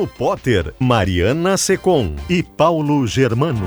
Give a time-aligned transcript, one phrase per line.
[0.00, 3.66] Luciano Potter, Mariana Secom e Paulo Germano.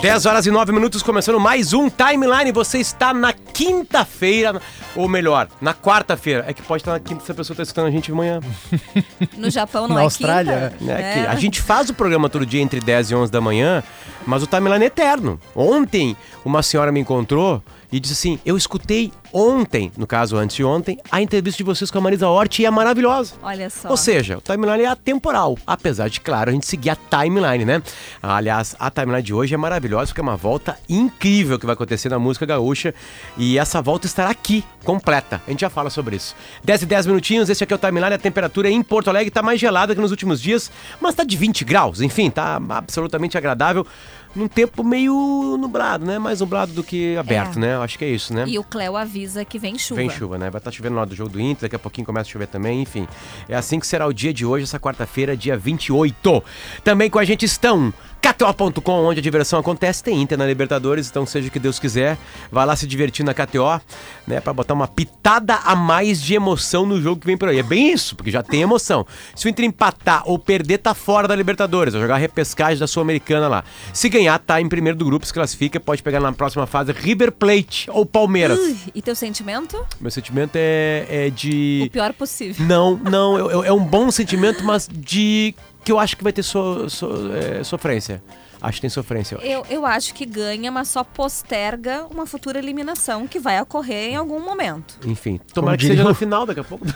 [0.00, 2.50] 10 horas e 9 minutos, começando mais um Timeline.
[2.52, 4.60] Você está na quinta-feira,
[4.96, 6.44] ou melhor, na quarta-feira.
[6.48, 8.40] É que pode estar na quinta se a pessoa está escutando a gente amanhã.
[9.36, 10.92] No Japão não Na é Austrália, quinta?
[10.92, 13.82] É que a gente faz o programa todo dia entre 10 e 11 da manhã,
[14.26, 15.40] mas o timeline é eterno.
[15.54, 20.64] Ontem, uma senhora me encontrou e disse assim: Eu escutei ontem, no caso antes de
[20.64, 23.34] ontem, a entrevista de vocês com a Marisa Hort e é maravilhosa.
[23.42, 23.90] Olha só.
[23.90, 27.82] Ou seja, o timeline é atemporal, apesar de, claro, a gente seguir a timeline, né?
[28.22, 32.08] Aliás, a timeline de hoje é maravilhosa porque é uma volta incrível que vai acontecer
[32.08, 32.94] na música gaúcha
[33.36, 35.42] e essa volta estará aqui, completa.
[35.46, 36.34] A gente já fala sobre isso.
[36.64, 39.42] 10 e 10 minutinhos, esse aqui é o timeline, a temperatura em Porto Alegre tá
[39.42, 40.70] mais gelada que nos últimos dias,
[41.00, 43.86] mas tá de 20 graus, enfim, tá absolutamente agradável.
[44.34, 46.18] Num tempo meio nublado, né?
[46.18, 47.60] Mais nublado do que aberto, É.
[47.60, 47.76] né?
[47.76, 48.44] Acho que é isso, né?
[48.46, 50.00] E o Cléo avisa que vem chuva.
[50.00, 50.48] Vem chuva, né?
[50.50, 52.46] Vai estar chovendo na hora do jogo do Inter, daqui a pouquinho começa a chover
[52.46, 53.06] também, enfim.
[53.48, 56.42] É assim que será o dia de hoje, essa quarta-feira, dia 28.
[56.82, 61.26] Também com a gente estão KTO.com, onde a diversão acontece, tem Inter na Libertadores, então
[61.26, 62.16] seja o que Deus quiser,
[62.52, 63.80] vai lá se divertir na KTO,
[64.26, 67.58] né, Pra botar uma pitada a mais de emoção no jogo que vem por aí.
[67.58, 69.04] É bem isso, porque já tem emoção.
[69.34, 72.86] Se o Inter empatar ou perder, tá fora da Libertadores, vai jogar a repescagem da
[72.86, 73.64] Sul-Americana lá.
[73.92, 77.32] Se ganhar, tá em primeiro do grupo, se classifica, pode pegar na próxima fase River
[77.32, 78.58] Plate ou Palmeiras.
[78.58, 79.84] Ui, e teu sentimento?
[80.00, 81.84] Meu sentimento é, é de.
[81.86, 82.64] O pior possível.
[82.64, 85.54] Não, não, é um bom sentimento, mas de
[85.84, 88.22] que eu acho que vai ter so, so- é, sofrência.
[88.60, 89.34] Acho que tem sofrência.
[89.34, 89.48] eu acho.
[89.48, 94.14] Eu, eu acho que ganha, mas só posterga uma futura eliminação que vai ocorrer em
[94.14, 94.98] algum momento.
[95.04, 96.86] Enfim, tomara Como que seja diria no final daqui a pouco.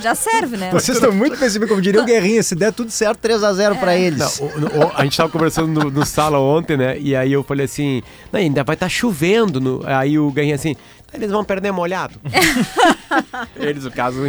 [0.00, 0.70] Já serve, né?
[0.72, 4.40] Vocês estão muito pessimistas, como diria o Guerrinha, se der tudo certo, 3x0 pra eles.
[4.40, 6.98] Não, o- o- a gente tava conversando no, no sala ontem, né?
[6.98, 8.02] E aí eu falei assim,
[8.32, 9.60] "Não, ainda vai estar chovendo.
[9.60, 10.80] no-" Aí o Guerrinha assim, "Tá,
[11.12, 12.18] eles vão perder molhado.
[13.56, 14.22] eles, o caso,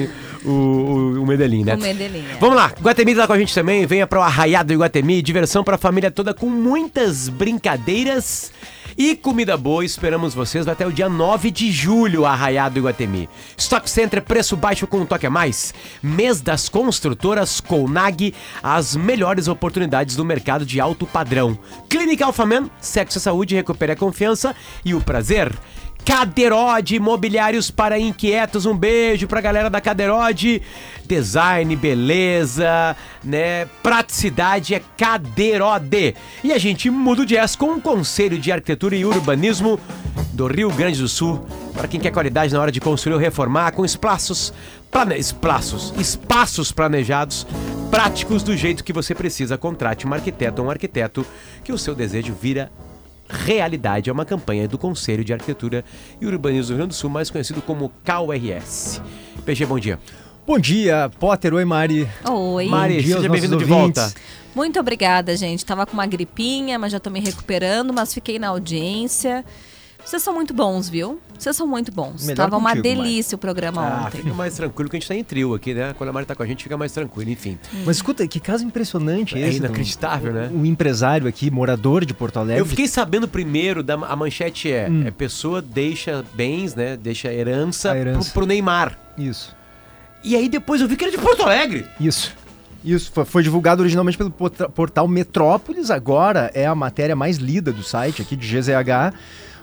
[0.44, 1.76] o, o, o Medellín, né?
[1.76, 2.38] O Medellín, é.
[2.40, 3.86] Vamos lá, Guatemi tá com a gente também.
[3.86, 8.52] Venha para o Arraiado Iguatemi, diversão para a família toda com muitas brincadeiras
[8.98, 9.84] e comida boa.
[9.84, 13.30] Esperamos vocês até o dia 9 de julho, Arraiado Iguatemi.
[13.58, 15.74] Stock Center, preço baixo com um toque a mais.
[16.02, 21.58] Mês das construtoras Colnag, as melhores oportunidades do mercado de alto padrão.
[21.90, 25.52] Clínica Alfaman, sexo e saúde, recupere a confiança e o prazer.
[26.06, 28.66] Caderode Imobiliários para Inquietos.
[28.66, 30.62] Um beijo pra galera da Caderode.
[31.06, 33.66] Design, beleza, né?
[33.82, 36.16] Praticidade é Caderode.
[36.44, 39.80] E a gente muda o jazz com o Conselho de Arquitetura e Urbanismo
[40.34, 41.46] do Rio Grande do Sul.
[41.74, 44.54] Para quem quer qualidade na hora de construir ou reformar, com espaços,
[44.92, 45.18] plane...
[45.18, 47.48] espaços, espaços planejados,
[47.90, 49.58] práticos do jeito que você precisa.
[49.58, 51.26] Contrate um arquiteto ou um arquiteto
[51.64, 52.72] que o seu desejo vira
[53.30, 54.10] realidade.
[54.10, 55.84] É uma campanha do Conselho de Arquitetura
[56.20, 59.02] e Urbanismo do Rio Grande do Sul, mais conhecido como CAURS.
[59.46, 60.00] PG, bom dia.
[60.46, 61.54] Bom dia, Potter.
[61.54, 62.08] Oi, Mari.
[62.30, 62.66] Oi.
[62.68, 64.14] Mari, seja bem-vindo de volta.
[64.54, 65.66] Muito obrigada, gente.
[65.66, 69.44] Tava com uma gripinha, mas já tô me recuperando, mas fiquei na audiência.
[70.06, 71.20] Vocês são muito bons, viu?
[71.40, 72.24] Vocês são muito bons.
[72.26, 73.10] Melhor Tava uma contigo, Mari.
[73.10, 74.18] delícia o programa Ah, ontem.
[74.22, 75.94] fica mais tranquilo que a gente tá em trio aqui, né?
[75.98, 77.58] Quando a Mari tá com a gente, fica mais tranquilo, enfim.
[77.86, 79.60] Mas escuta, que caso impressionante É esse.
[79.60, 80.50] do- inacreditável, né?
[80.54, 82.62] Um empresário aqui, morador de Porto Alegre.
[82.62, 86.96] Eu fiquei sabendo primeiro, da, a manchete é, é pessoa deixa bens, né?
[86.98, 88.26] Deixa herança, A herança.
[88.32, 88.98] Pro, pro Neymar.
[89.18, 89.56] Isso,
[90.24, 91.86] E aí depois eu vi que era de Porto Alegre.
[92.00, 92.34] isso.
[92.86, 97.82] Isso, foi, divulgado originalmente pelo porta- portal Metrópolis, agora é a matéria mais lida do
[97.82, 99.14] site aqui de GZH.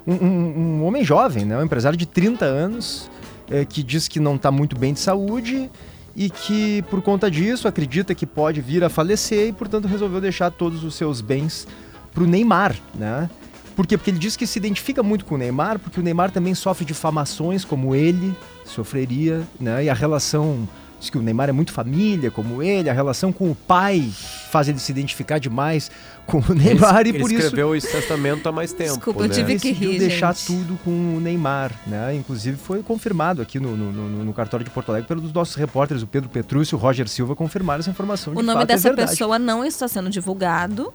[0.06, 3.10] Um, um- homem jovem, né, um empresário de 30 anos,
[3.50, 5.70] eh, que diz que não está muito bem de saúde
[6.16, 10.50] e que, por conta disso, acredita que pode vir a falecer e, portanto, resolveu deixar
[10.50, 11.66] todos os seus bens
[12.12, 13.28] para o Neymar, né?
[13.76, 13.96] Por quê?
[13.96, 16.84] Porque ele diz que se identifica muito com o Neymar, porque o Neymar também sofre
[16.84, 18.34] difamações, como ele
[18.64, 19.84] sofreria, né?
[19.84, 20.68] E a relação.
[21.00, 24.12] Diz que o Neymar é muito família, como ele, a relação com o pai
[24.50, 25.90] faz ele se identificar demais
[26.26, 28.96] com o Neymar ele, e por ele isso escreveu esse testamento há mais tempo.
[28.96, 29.34] Desculpa, eu né?
[29.34, 30.46] tive que decidiu rir, deixar gente.
[30.46, 32.14] tudo com o Neymar, né?
[32.14, 36.02] Inclusive foi confirmado aqui no, no, no- no cartório de Porto Alegre pelos nossos repórteres,
[36.02, 38.34] o Pedro Petrúcio e o Roger Silva, confirmaram essa informação.
[38.34, 39.10] O de nome fato, é dessa verdade.
[39.12, 40.92] pessoa não está sendo divulgado.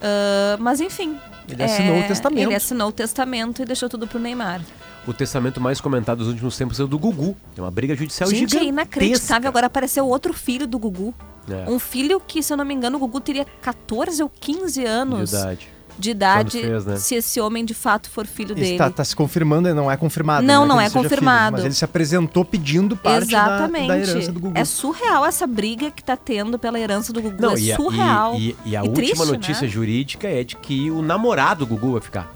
[0.00, 1.16] ah, mas enfim.
[1.48, 2.46] Ele assinou o testamento.
[2.48, 4.60] Ele assinou o testamento e deixou tudo pro Neymar.
[5.06, 7.36] O testamento mais comentado dos últimos tempos é o do Gugu.
[7.56, 8.68] É uma briga judicial Gente, é gigantesca.
[8.68, 9.48] inacreditável.
[9.48, 11.14] Agora apareceu outro filho do Gugu.
[11.50, 11.68] É.
[11.68, 15.30] Um filho que, se eu não me engano, o Gugu teria 14 ou 15 anos
[15.30, 15.68] De idade.
[15.98, 16.96] de idade, fez, né?
[16.96, 18.72] se esse homem de fato for filho dele.
[18.72, 20.46] Está tá se confirmando, não é confirmado.
[20.46, 21.52] Não, que não ele é seja filho, confirmado.
[21.56, 23.88] mas ele se apresentou pedindo parte da, Exatamente.
[23.88, 24.58] da herança do Gugu.
[24.58, 27.36] É surreal essa briga que tá tendo pela herança do Gugu.
[27.40, 28.34] Não, é e a, surreal.
[28.36, 29.68] e, e- e a E última triste, notícia né?
[29.68, 32.30] jurídica é de que o namorado do Gugu vai ficar.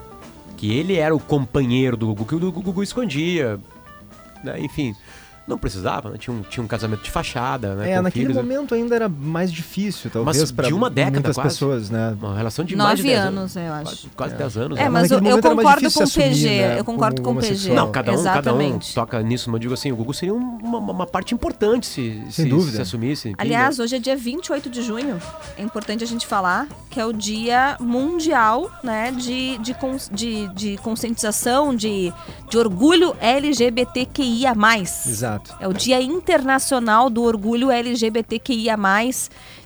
[0.65, 3.61] Que ele era o companheiro do Gugu, que o Gugu escondia.
[4.43, 4.59] né?
[4.61, 4.97] Enfim,
[5.47, 6.17] não precisava, né?
[6.19, 7.91] tinha, um, tinha um casamento de fachada, né?
[7.93, 11.35] É, com naquele filhos, momento ainda era mais difícil, talvez, Mas de uma década muitas
[11.37, 11.49] quase.
[11.51, 12.17] pessoas, né?
[12.21, 13.85] Uma relação de mais de Nove 10 anos, eu acho.
[13.85, 14.79] Quase, quase 10 anos.
[14.79, 14.89] É, né?
[14.89, 16.49] mas eu, naquele eu mais concordo com o PG.
[16.49, 17.73] né, eu concordo com o PG.
[17.75, 20.79] Não, cada um, cada um toca nisso, mas eu digo assim, o Gugu seria uma,
[20.79, 22.77] uma- uma parte importante se, se, dúvida.
[22.77, 23.29] se assumisse.
[23.29, 23.85] enfim, Aliás, né?
[23.85, 25.19] hoje é dia 28 de junho.
[25.59, 30.49] É importante a gente falar que é o dia mundial né, de, de, cons- de,
[30.55, 32.13] de conscientização, de,
[32.49, 34.55] de orgulho LGBTQIA.
[35.07, 35.34] Exato.
[35.61, 38.77] É o Dia Internacional do Orgulho LGBTQIA.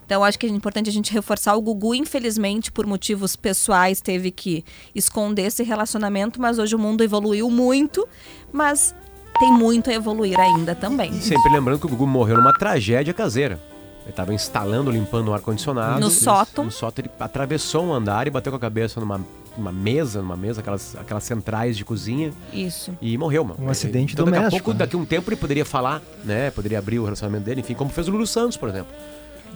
[0.05, 1.55] Então, acho que é importante a gente reforçar.
[1.55, 7.05] O Gugu, infelizmente, por motivos pessoais, teve que esconder esse relacionamento, mas hoje o mundo
[7.05, 8.09] evoluiu muito,
[8.51, 8.95] mas
[9.39, 11.13] tem muito a evoluir ainda também.
[11.21, 13.61] Sempre lembrando que o Gugu morreu numa tragédia caseira.
[14.03, 16.01] Ele estava instalando, limpando o ar-condicionado.
[16.01, 16.65] No sótão.
[16.65, 19.21] No sótão, ele atravessou um andar e bateu com a cabeça numa,
[19.59, 22.97] numa mesa, numa mesa, aquelas, aquelas centrais de cozinha, Isso.
[23.01, 23.59] e morreu, mano.
[23.63, 24.85] Um acidente então, daqui a doméstico, pouco, né?
[24.87, 26.51] daqui a um tempo, ele poderia falar, né?
[26.51, 28.93] Poderia abrir o relacionamento dele, enfim, como fez o Lulu Santos, por exemplo.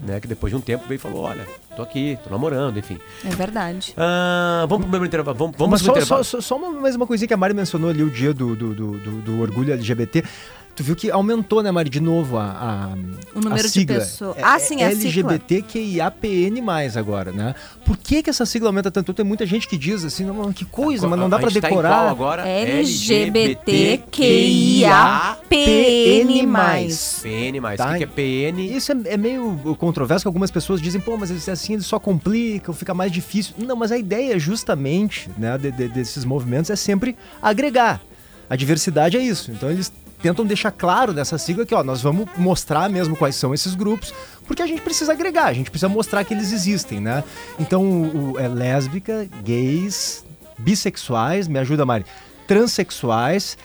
[0.05, 1.47] Né, que depois de um tempo veio e falou: Olha,
[1.77, 2.99] tô aqui, tô namorando, enfim.
[3.25, 3.93] É verdade.
[3.97, 5.37] Ah, vamos pro primeiro intervalo.
[5.39, 6.25] Vamos, vamos Mas só, intervalo.
[6.25, 8.57] só, só, só uma, mais uma coisinha que a Mari mencionou ali, o dia do,
[8.57, 10.25] do, do, do- do orgulho LGBT.
[10.75, 12.89] Tu viu que aumentou, né, Mari, de novo a, a,
[13.35, 13.99] O número a de sigla.
[13.99, 14.39] pessoas.
[14.39, 15.35] É- Ah, sim, é a sigla.
[15.35, 17.55] LGBTQIAPN+, agora, né?
[17.85, 19.13] Por que que essa sigla aumenta tanto?
[19.13, 21.61] Tem muita gente que diz assim, não, que coisa, mas não dá A pra gente
[21.61, 21.91] tá decorar.
[21.91, 22.49] qual agora?
[22.49, 25.37] LGBTQIAPN+.
[25.49, 27.77] PN+.
[27.77, 27.91] Tá.
[27.91, 28.59] O que, que é PN?
[28.77, 31.99] Isso é, é meio controverso, que algumas pessoas dizem, pô, mas eles- assim eles só
[31.99, 33.55] complicam, fica mais difícil.
[33.59, 38.01] Não, mas a ideia justamente né, de- de- desses movimentos é sempre agregar.
[38.49, 39.51] A diversidade é isso.
[39.51, 39.93] Então eles
[40.23, 44.15] tentam deixar claro nessa sigla que, ó, nós vamos mostrar mesmo quais são esses grupos,
[44.47, 47.25] porque a gente precisa agregar, a gente precisa mostrar que eles existem, né?
[47.59, 50.25] Então o, o- é lésbica, gays,
[50.59, 52.07] bissexuais, me ajuda, Mari,
[52.47, 53.59] transexuais,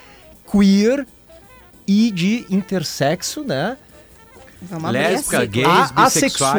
[0.51, 1.05] queer
[1.87, 3.77] e de intersexo, né?
[4.61, 6.05] Vamos a Lésbica, gays, A- bissexuais,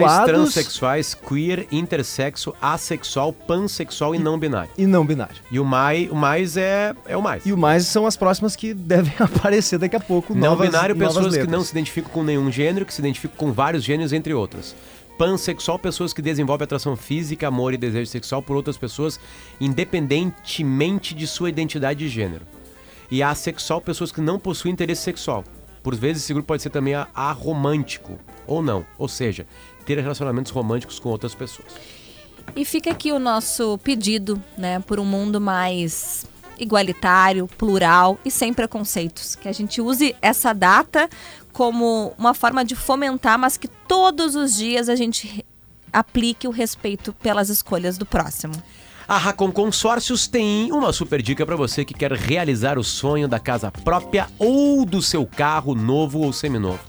[0.04, 4.70] assexuados- transexuais, queer, intersexo, assexual, pansexual e não binário.
[4.78, 5.36] E não binário.
[5.50, 7.44] E o mais, o mais é, é o mais.
[7.44, 10.32] E o mais são as próximas que devem aparecer daqui a pouco.
[10.34, 13.36] Não novas, binário, novas pessoas que não se identificam com nenhum gênero, que se identificam
[13.36, 14.76] com vários gêneros, entre outros.
[15.18, 19.18] Pansexual, pessoas que desenvolvem atração física, amor e desejo sexual por outras pessoas,
[19.60, 22.46] independentemente de sua identidade de gênero.
[23.10, 25.42] E assexual, pessoas que não possuem interesse sexual.
[25.88, 28.84] Por vezes, esse grupo pode ser também a- aromântico, ou não.
[28.98, 29.46] Ou seja,
[29.86, 31.68] ter relacionamentos românticos com outras pessoas.
[32.54, 36.26] E fica aqui o nosso pedido, né, por um mundo mais
[36.58, 39.34] igualitário, plural e sem preconceitos.
[39.34, 41.08] Que a gente use essa data
[41.54, 45.42] como uma forma de fomentar, mas que todos os dias a gente
[45.90, 48.52] aplique o respeito pelas escolhas do próximo.
[49.08, 53.40] A Racon Consórcios tem uma super dica para você que quer realizar o sonho da
[53.40, 56.80] casa própria ou do seu carro novo ou seminovo.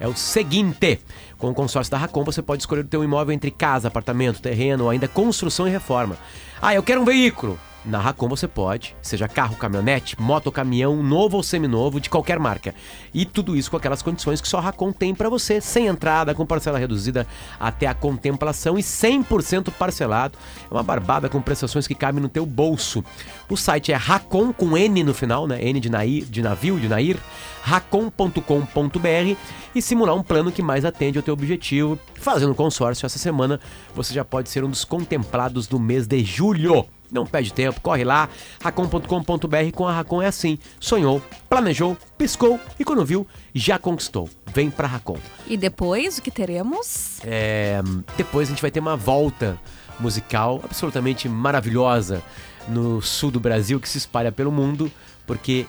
[0.00, 0.98] É o seguinte:
[1.36, 4.84] com o consórcio da Racon você pode escolher o teu imóvel entre casa, apartamento, terreno
[4.84, 6.16] ou ainda construção e reforma.
[6.62, 7.60] Ah, eu quero um veículo.
[7.86, 12.74] Na Racon você pode, seja carro, caminhonete, moto, caminhão, novo ou seminovo, de qualquer marca.
[13.14, 16.34] E tudo isso com aquelas condições que só a Racon tem para você, sem entrada,
[16.34, 17.28] com parcela reduzida
[17.60, 20.36] até a contemplação e 100% parcelado.
[20.68, 23.04] É uma barbada com prestações que cabem no teu bolso.
[23.48, 25.64] O site é Racon com N no final, né?
[25.64, 27.18] N de, nair, de navio, de Nair,
[27.62, 29.36] racon.com.br
[29.74, 31.96] e simular um plano que mais atende ao teu objetivo.
[32.14, 33.60] Fazendo consórcio essa semana,
[33.94, 36.84] você já pode ser um dos contemplados do mês de julho.
[37.10, 38.28] Não perde tempo, corre lá,
[38.62, 40.58] racon.com.br com a Racon é assim.
[40.80, 44.28] Sonhou, planejou, piscou e quando viu, já conquistou.
[44.52, 45.18] Vem pra Racon.
[45.46, 47.18] E depois, o que teremos?
[47.24, 47.80] É,
[48.16, 49.58] depois a gente vai ter uma volta
[50.00, 52.22] musical absolutamente maravilhosa
[52.68, 54.90] no sul do Brasil que se espalha pelo mundo,
[55.26, 55.66] porque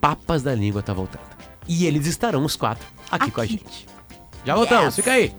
[0.00, 1.22] Papas da Língua tá voltando.
[1.68, 3.52] E eles estarão os quatro aqui, com a Aqui.
[3.52, 3.86] gente.
[4.44, 4.94] Já voltamos, Yes.
[4.96, 5.32] fica aí.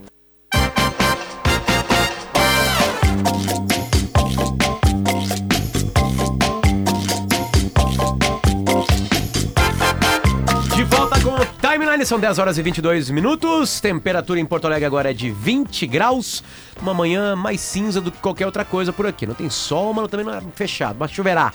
[12.05, 13.79] São 10 horas e 22 minutos.
[13.79, 16.43] Temperatura em Porto Alegre agora é de 20 graus.
[16.81, 19.27] Uma manhã mais cinza do que qualquer outra coisa por aqui.
[19.27, 21.53] Não tem sol, mas também não é fechado, mas choverá.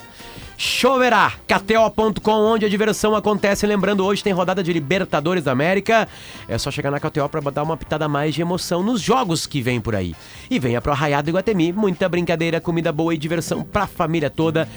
[0.56, 3.66] Choverá, KTO.com, onde a diversão acontece.
[3.66, 6.08] Lembrando, hoje tem rodada de Libertadores da América.
[6.48, 9.60] É só chegar na KTO para dar uma pitada mais de emoção nos jogos que
[9.60, 10.14] vem por aí.
[10.50, 14.68] E venha pro Arraiado Iguatemi, muita brincadeira, comida boa e diversão pra família toda.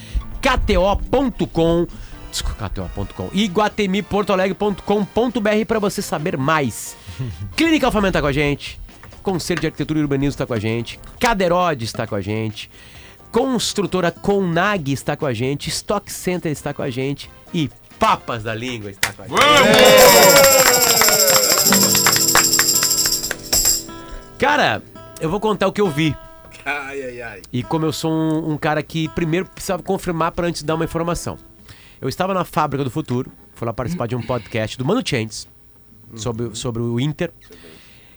[0.41, 1.85] KTO.com
[2.31, 6.95] Desculpa, KTO.com iguatemiportoalegre.com.br para você saber mais.
[7.55, 8.79] Clínica Alfamento tá com a gente.
[9.21, 10.99] Conselho de Arquitetura e Urbanismo está com a gente.
[11.19, 12.69] Caderode está com a gente.
[13.31, 15.69] Construtora Conag está com a gente.
[15.69, 17.29] Stock Center está com a gente.
[17.53, 17.69] E
[17.99, 19.37] Papas da Língua está com a gente.
[24.37, 24.81] Cara,
[25.19, 26.15] eu vou contar o que eu vi.
[26.65, 27.41] Ai, ai, ai.
[27.51, 30.85] E como eu sou um, um cara que primeiro precisava confirmar para antes dar uma
[30.85, 31.37] informação.
[32.01, 35.47] Eu estava na Fábrica do Futuro, fui lá participar de um podcast do Mano Changes
[36.15, 37.31] sobre, sobre o Inter.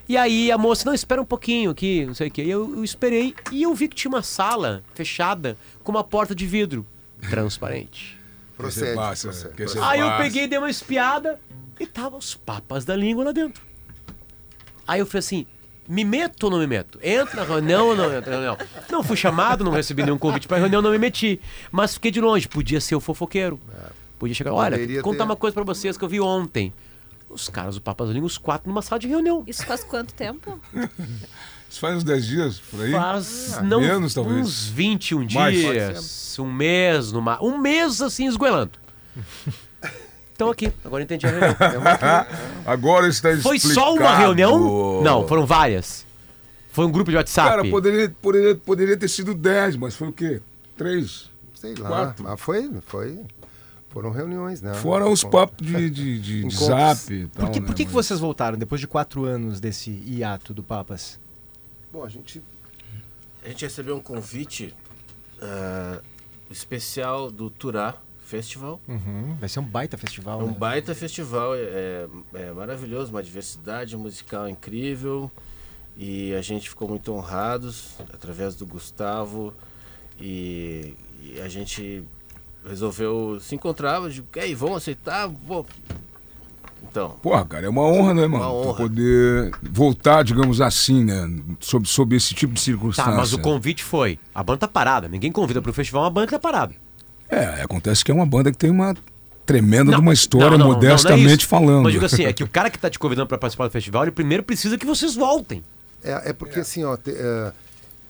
[0.08, 2.44] E aí a moça, não, espera um pouquinho aqui, não sei o quê.
[2.44, 6.34] E eu, eu esperei e eu vi que tinha uma sala fechada com uma porta
[6.34, 6.86] de vidro
[7.28, 8.18] transparente.
[8.56, 9.84] Procede, passa, procede.
[9.84, 11.40] Aí eu peguei, dei uma espiada
[11.80, 13.62] e tava os papas da língua lá dentro.
[14.86, 15.46] Aí eu falei assim:
[15.88, 16.98] me meto ou não me meto?
[17.02, 18.58] Entra na reunião ou não entra na reunião?
[18.90, 21.40] Não fui chamado, não recebi nenhum convite pra reunião, não me meti.
[21.70, 23.60] Mas fiquei de longe, podia ser o fofoqueiro.
[24.18, 25.24] Podia chegar, olha, Poderia contar ter.
[25.24, 26.72] uma coisa pra vocês que eu vi ontem.
[27.28, 29.42] Os caras do Papas Língua, os quatro numa sala de reunião.
[29.46, 30.60] Isso faz quanto tempo?
[31.68, 32.92] Isso faz uns 10 dias por aí.
[32.92, 34.36] Faz Ah, não, menos, talvez.
[34.46, 35.56] uns 21 Mais.
[35.58, 38.72] dias, um mês, numa, um mês assim, esgoelando.
[40.42, 41.56] Então aqui, agora entendi a reunião.
[42.66, 43.74] Agora está Foi explicado.
[43.74, 45.00] só uma reunião?
[45.00, 46.04] Não, foram várias.
[46.72, 47.48] Foi um grupo de WhatsApp.
[47.48, 50.42] Cara, poderia, poderia, poderia ter sido 10, mas foi o quê?
[50.76, 51.30] 3?
[51.54, 51.88] Sei lá.
[51.88, 52.24] Quatro.
[52.24, 53.20] Mas foi, foi.
[53.90, 54.74] Foram reuniões, né?
[54.74, 57.84] Fora os papos de, de, de, de zap e tal, Por que, né, por que,
[57.84, 61.20] que mas- vocês voltaram depois de quatro anos desse hiato do Papas?
[61.92, 62.42] Bom, a gente.
[63.44, 64.74] A gente recebeu um convite
[65.40, 66.00] ah,
[66.50, 67.94] especial do Turá
[68.36, 68.80] Festival.
[68.88, 70.54] Uhum, vai ser um baita É festival, um né?
[70.58, 75.30] baita festival, é, é maravilhoso, uma diversidade musical incrível.
[75.96, 79.52] E a gente ficou muito honrados através do Gustavo.
[80.18, 82.02] E, e a gente
[82.66, 83.96] resolveu se encontrar.
[84.00, 85.28] Eu digo, "E aí, vamos aceitar?
[85.46, 85.66] Pô.
[86.84, 88.44] Então, Porra, cara, é uma honra, né, mano?
[88.44, 88.76] Uma Tu honra.
[88.78, 91.28] poder voltar, digamos assim, né?
[91.60, 93.12] Sob, sob esse tipo de Tá, circunstância.
[93.12, 94.18] mas o convite foi.
[94.34, 95.06] A banda tá parada.
[95.08, 96.74] Ninguém convida pro festival uma banda tá parada.
[97.34, 98.94] É, acontece que é uma banda que tem uma
[99.46, 101.48] tremenda Não, de uma história, não, não, não, não é modestamente isso.
[101.48, 101.84] falando.
[101.84, 104.02] Mas digo assim, é que o cara que tá te convidando pra participar do festival,
[104.04, 105.64] ele primeiro precisa que vocês voltem.
[106.04, 107.52] É, é porque assim, ó, te- é,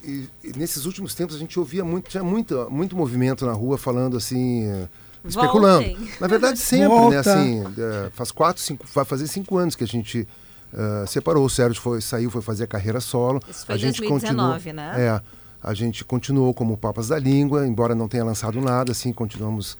[0.04, 3.78] e- e nesses últimos tempos a gente ouvia muito, tinha muito, muito movimento na rua
[3.78, 4.88] falando assim, é,
[5.26, 5.86] especulando.
[5.86, 6.08] Voltem.
[6.20, 7.10] Na verdade, sempre, Volta.
[7.10, 7.18] né?
[7.18, 10.26] Assim, é, faz quatro, cinco, vai fazer cinco anos que a gente
[10.74, 11.44] é, separou.
[11.44, 13.40] O Sérgio foi, saiu, foi fazer a carreira solo.
[13.48, 14.94] Isso foi a gente 2019, continuou, né?
[15.06, 15.20] É,
[15.62, 19.76] a gente continuou como Papas da Língua, embora não tenha lançado nada, assim, continuamos.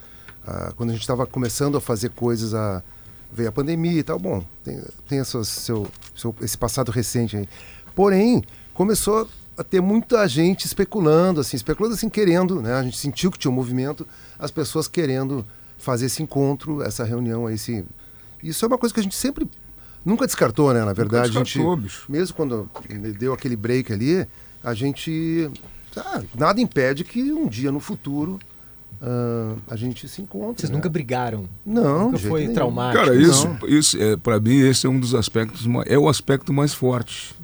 [0.47, 2.83] ah, quando a gente estava começando a fazer coisas, a,
[3.33, 4.19] veio a pandemia e tal.
[4.19, 5.87] Bom, tem, tem essas- seu,
[6.17, 7.49] seu- esse passado recente aí.
[7.95, 8.43] Porém,
[8.75, 12.75] começou a ter muita gente especulando, assim, especulando assim, querendo, né?
[12.75, 14.07] A gente sentiu que tinha um movimento,
[14.39, 15.45] as pessoas querendo
[15.79, 17.85] fazer esse encontro, essa reunião aí, esse...
[18.43, 19.49] Isso é uma coisa que a gente sempre
[20.05, 20.85] nunca descartou, né?
[20.85, 22.05] Na verdade, a gente, descartou, bicho.
[22.11, 22.69] mesmo quando
[23.19, 24.27] deu aquele break ali,
[24.65, 25.49] a gente
[26.01, 28.39] ah, nada impede que um dia no futuro
[29.01, 30.61] ah, a gente se encontre.
[30.61, 30.77] Vocês né?
[30.77, 31.49] nunca brigaram?
[31.67, 32.55] Não, Nunca foi nenhum.
[32.55, 33.05] traumático?
[33.05, 33.69] Cara, isso, Não.
[33.69, 37.35] isso é, para mim, esse é um dos aspectos, é o aspecto mais forte.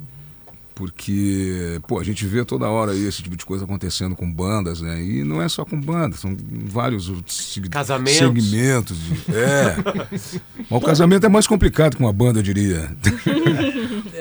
[0.79, 5.03] Porque, pô, a gente vê toda hora esse tipo de coisa acontecendo com bandas, né?
[5.03, 7.11] E não é só com bandas, são vários
[7.69, 8.17] Casamentos.
[8.17, 8.97] segmentos.
[8.97, 9.75] de- é.
[10.71, 12.89] Mas o casamento é mais complicado que uma banda, eu diria.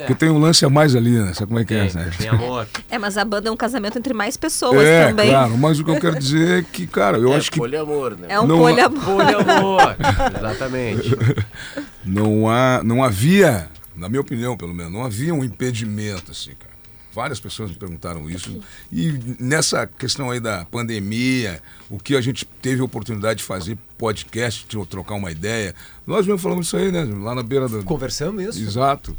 [0.08, 1.32] Porque tem um lance a mais ali, né?
[1.36, 1.86] Sabe como é que é?
[1.86, 2.12] Tem, né?
[2.18, 2.68] tem amor.
[2.90, 5.30] É, mas a banda é um casamento entre mais pessoas É, também.
[5.30, 8.12] claro, mas o que eu quero dizer é que, cara, eu é acho que poliamor,
[8.18, 8.28] né?
[8.30, 9.00] É um Não- poliamor.
[9.04, 9.96] Poliamor.
[10.38, 11.16] Exatamente.
[12.04, 16.78] não, há, não havia, na minha opinião pelo menos, não havia um impedimento, assim, cara.
[17.14, 18.62] Várias pessoas me perguntaram isso.
[18.92, 23.76] E nessa questão aí da pandemia, o que a gente teve a oportunidade de fazer
[23.98, 25.74] podcast, de trocar uma ideia.
[26.06, 27.04] Nós mesmo falamos isso aí, né?
[27.06, 27.84] Lá na beira do.
[27.84, 28.62] Conversamos isso?
[28.62, 29.18] Exato.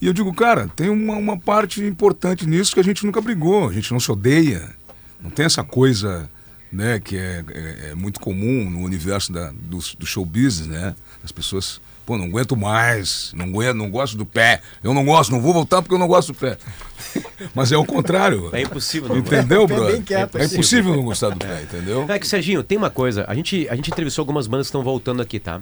[0.00, 3.68] E eu digo, cara, tem uma, uma parte importante nisso que a gente nunca brigou,
[3.68, 4.74] a gente não se odeia.
[5.22, 6.28] Não tem essa coisa
[6.72, 10.96] né, que é, é- é muito comum no universo da, do, do show business, né?
[11.22, 14.60] As pessoas, pô, não aguento mais, não aguento, não gosto do pé.
[14.82, 16.56] Eu não gosto, não vou voltar porque eu não gosto do pé.
[17.52, 18.48] Mas é o contrário.
[18.52, 19.08] É impossível.
[19.08, 20.00] Não Entendeu, brother?
[20.02, 20.54] quieto, é assim.
[20.54, 22.06] impossível não gostar do pé, entendeu?
[22.08, 23.24] É que, Serginho, tem uma coisa.
[23.26, 25.60] A gente, a gente entrevistou algumas bandas que estão voltando aqui, tá?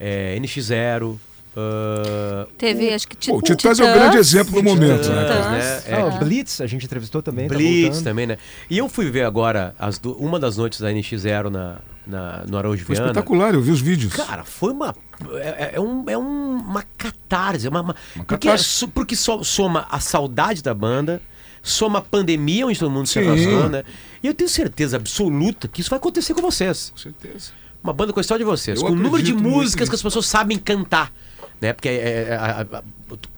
[0.00, 1.16] É, NX0,
[1.56, 5.22] Ah, Teve, acho que Pô, o Titãs é o grande exemplo do momento, né?
[5.24, 5.82] Titãs, né?
[5.86, 7.48] É, Ah, Blitz, a gente entrevistou também.
[7.48, 8.04] tá Blitz voltando.
[8.04, 8.38] também, né?
[8.68, 12.58] E eu fui ver agora as du- uma das noites da NX0 na, na, no
[12.58, 13.10] Araújo Foi Viana.
[13.12, 14.12] espetacular, eu vi os vídeos.
[14.12, 14.94] Cara, foi uma.
[15.34, 17.68] É, é um, é um- uma catarse.
[17.68, 17.96] Uma, uma-
[18.26, 18.64] porque catarse.
[18.64, 21.22] so- porque so- soma a saudade da banda,
[21.62, 23.20] soma a pandemia onde todo mundo se Sim.
[23.28, 23.84] abraçou, né?
[24.22, 26.90] E eu tenho certeza absoluta que isso vai acontecer com vocês.
[26.90, 27.52] Com certeza.
[27.82, 30.02] Uma banda com a história de vocês, Eu com o número de músicas que as
[30.02, 31.12] pessoas sabem cantar.
[31.60, 31.72] Né?
[31.72, 32.82] Porque é, é, a- a-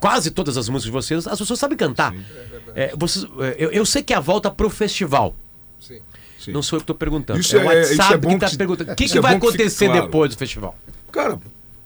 [0.01, 2.15] quase todas as músicas de vocês, as pessoas sabem cantar.
[2.75, 5.35] É, vocês, é, eu, eu sei que é a volta pro festival.
[5.81, 6.01] Sim.
[6.53, 7.41] Não sou eu que estou perguntando.
[7.41, 8.93] Isso é o é- é WhatsApp que está que- perguntando.
[8.93, 10.03] O que, que é vai bom que acontecer claro.
[10.03, 10.77] depois do festival?
[11.11, 11.39] Cara,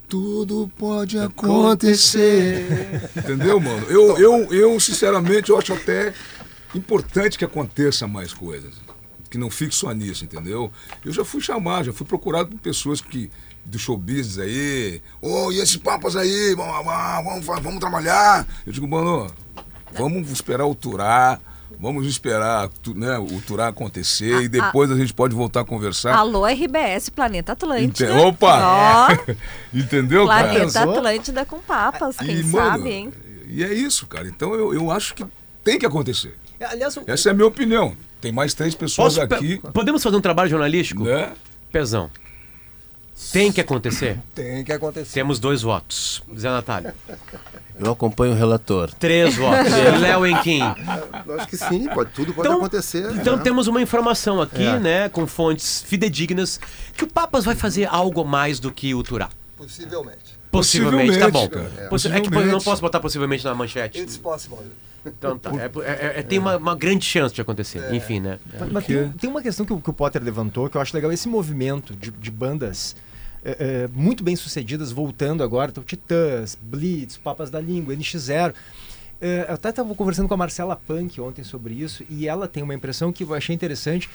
[0.09, 3.11] tudo pode acontecer.
[3.17, 3.87] Entendeu, mano?
[3.89, 6.13] Eu, eu, eu, sinceramente, eu acho até
[6.75, 8.75] importante que aconteça mais coisas.
[9.31, 10.73] Que não fique só nisso, entendeu?
[11.05, 13.31] Eu já fui chamado, já fui procurado por pessoas que
[13.65, 15.01] do show business aí.
[15.21, 16.55] Ô, e esses papas aí?
[16.55, 16.85] Vamos,
[17.45, 18.47] vamos, vamos, trabalhar.
[18.67, 19.31] Eu digo, mano,
[19.93, 21.39] vamos esperar o Turá.
[21.79, 26.15] Vamos esperar né, o Turá acontecer Ah, e depois a gente pode voltar a conversar.
[26.15, 28.11] Alô, RBS, Planeta Atlântida.
[28.13, 28.61] Ente- Opa!
[28.63, 29.33] Ó,
[29.73, 30.49] Entendeu, cara?
[30.49, 30.97] Planeta Pensou?
[30.99, 33.13] Atlântida com papas, quem E, mano, sabe, hein?
[33.49, 34.29] E é isso, cara.
[34.29, 35.25] Então eu, eu acho que
[35.65, 36.37] tem que acontecer.
[36.61, 37.97] Aliás, o- Essa é a minha opinião.
[38.21, 41.05] Tem mais três pessoas Posso aqui, Podemos fazer um trabalho jornalístico?
[41.05, 41.33] né?
[41.73, 42.11] Pezão.
[43.33, 44.19] Tem que acontecer.
[44.35, 45.13] Tem que acontecer.
[45.15, 46.23] Temos dois votos.
[46.37, 46.95] Zé Natália.
[47.79, 48.93] Eu acompanho o relator.
[48.95, 49.73] Três votos.
[50.01, 50.61] Léo Enquim.
[51.27, 53.11] Eu acho que sim, pode, tudo pode Então- acontecer.
[53.15, 53.43] Então né?
[53.43, 54.79] temos uma informação aqui, É.
[54.79, 56.61] né, com fontes fidedignas,
[56.95, 59.31] que o Papas vai fazer algo mais do que o Turá.
[59.57, 60.39] Possivelmente.
[60.51, 61.47] Possivelmente, tá bom.
[61.49, 61.89] Possivelmente, cara.
[61.89, 62.53] Possi- É que Possivelmente.
[62.53, 64.01] não posso botar possivelmente na manchete.
[64.01, 64.59] It's possible.
[65.07, 65.51] Então tá.
[65.53, 65.71] É,
[66.17, 67.95] é- é- tem uma, uma grande chance de acontecer.
[67.95, 68.39] Enfim, né?
[68.59, 70.95] Mas, mas tem, tem uma questão que o, que o Potter levantou que eu acho
[70.95, 71.11] legal.
[71.13, 72.95] Esse movimento de, de bandas
[73.45, 75.71] é, é, muito bem sucedidas voltando agora.
[75.71, 78.55] Então, Titãs, Blitz, Papas da Língua, NX0.
[79.21, 82.63] É, eu até estava conversando com a Marcela Punk ontem sobre isso e ela tem
[82.63, 84.09] uma impressão que eu achei interessante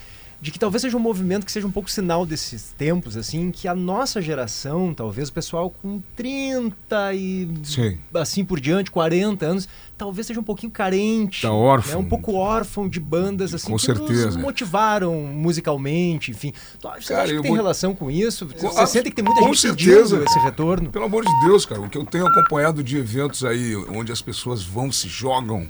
[0.46, 3.68] de que talvez seja um movimento que seja um pouco sinal desses tempos, assim, que
[3.68, 7.98] a nossa geração, talvez o pessoal com 30 e Sim.
[8.14, 9.68] assim por diante, 40 anos,
[9.98, 11.42] talvez seja um pouquinho carente.
[11.42, 12.00] Tá órfão.
[12.00, 12.06] né?
[12.06, 14.28] Um pouco órfão de bandas assim Com que certeza.
[14.28, 16.54] nos motivaram musicalmente, enfim.
[16.80, 18.46] Você Cara, acha que tem vou- relação com isso?
[18.46, 20.24] Você Com- sente que tem muita com gente certeza.
[20.24, 20.92] esse retorno?
[20.92, 24.22] Pelo amor de Deus, cara, o que eu tenho acompanhado de eventos aí, onde as
[24.22, 25.66] pessoas vão, se jogam,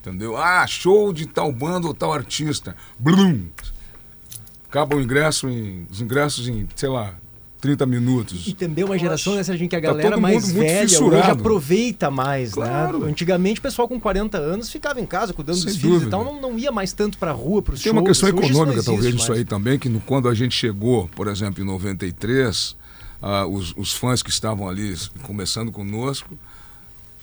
[0.00, 0.36] entendeu?
[0.36, 2.74] Ah, show de tal banda ou tal artista.
[2.98, 3.44] Blum!
[4.70, 7.12] Acaba o ingresso em, os ingressos em, sei lá,
[7.60, 8.46] 30 minutos.
[8.46, 12.08] E também uma geração nessa gente que a Tá galera todo mais velha hoje aproveita
[12.10, 13.00] mais, Claro.
[13.00, 13.10] né?
[13.10, 16.10] Antigamente o pessoal com 40 anos ficava em casa cuidando Sem dos filhos e dúvida.
[16.12, 18.08] tal, não, não ia mais tanto pra rua, pros Tem uma shows.
[18.10, 19.14] questão isso não econômica, talvez, mais.
[19.16, 22.76] nisso aí também, que no- quando a gente chegou, por exemplo, em 93,
[23.20, 26.38] ah, os, os fãs que estavam ali começando conosco,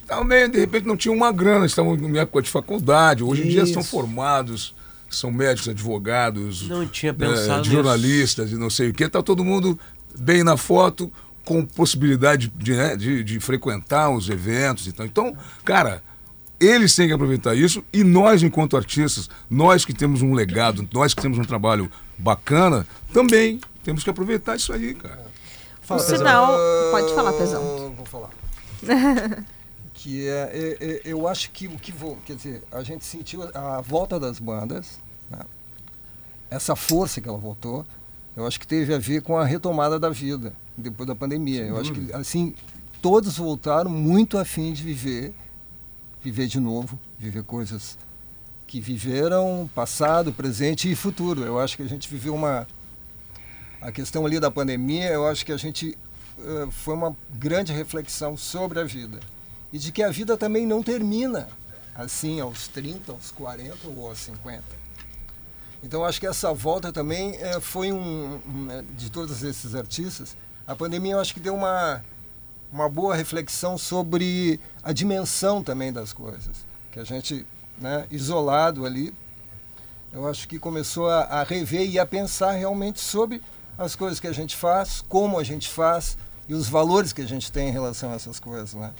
[0.06, 3.64] também, de repente, não tinham uma grana, estavam em época de faculdade, hoje em dia
[3.64, 3.74] Isso.
[3.74, 4.74] são formados,
[5.10, 7.72] são médicos, advogados, Não tinha pensado nisso.
[7.72, 9.80] jornalistas e não sei o que, tá todo mundo
[10.20, 11.12] bem na foto,
[11.46, 15.06] com possibilidade de, né, de, de frequentar os eventos e tal.
[15.06, 16.04] Então, cara,
[16.60, 21.14] eles têm que aproveitar isso e nós, enquanto artistas, nós que temos um legado, nós
[21.14, 25.26] que temos um trabalho bacana, também temos que aproveitar isso aí, cara.
[25.90, 26.54] O sinal.
[26.92, 27.62] Pode falar, Pezão.
[27.64, 28.30] Ah, Vou falar.
[30.08, 33.44] que é, é- é- eu acho que o que vou, quer dizer, a gente sentiu
[33.54, 35.40] a volta das bandas, né?
[36.50, 37.86] essa força que ela voltou,
[38.34, 41.66] eu acho que teve a ver com a retomada da vida depois da pandemia.
[41.66, 42.56] eu acho que assim
[43.02, 45.34] todos voltaram muito afim de viver,
[46.24, 47.98] viver de novo, viver coisas
[48.66, 51.44] que viveram passado, presente e futuro.
[51.44, 52.66] Eu acho que a gente viveu uma
[53.82, 55.98] a questão ali da pandemia, eu acho que a gente
[56.40, 59.20] eh, foi uma grande reflexão sobre a vida.
[59.78, 61.48] E de que a vida também não termina
[61.94, 64.64] assim aos 30, aos 40 ou aos 50.
[65.84, 70.36] Então acho que essa volta também eh, foi um, um, eh, de todos esses artistas,
[70.66, 72.04] a pandemia eu acho que deu uma
[72.72, 77.46] uma boa reflexão sobre a dimensão também das coisas, que a gente,
[77.78, 79.14] né, isolado ali,
[80.12, 83.44] eu acho que começou a, a rever e a pensar realmente sobre
[83.78, 86.18] as coisas que a gente faz, como a gente faz
[86.50, 88.92] e os valores que a gente tem em relação a essas coisas, né?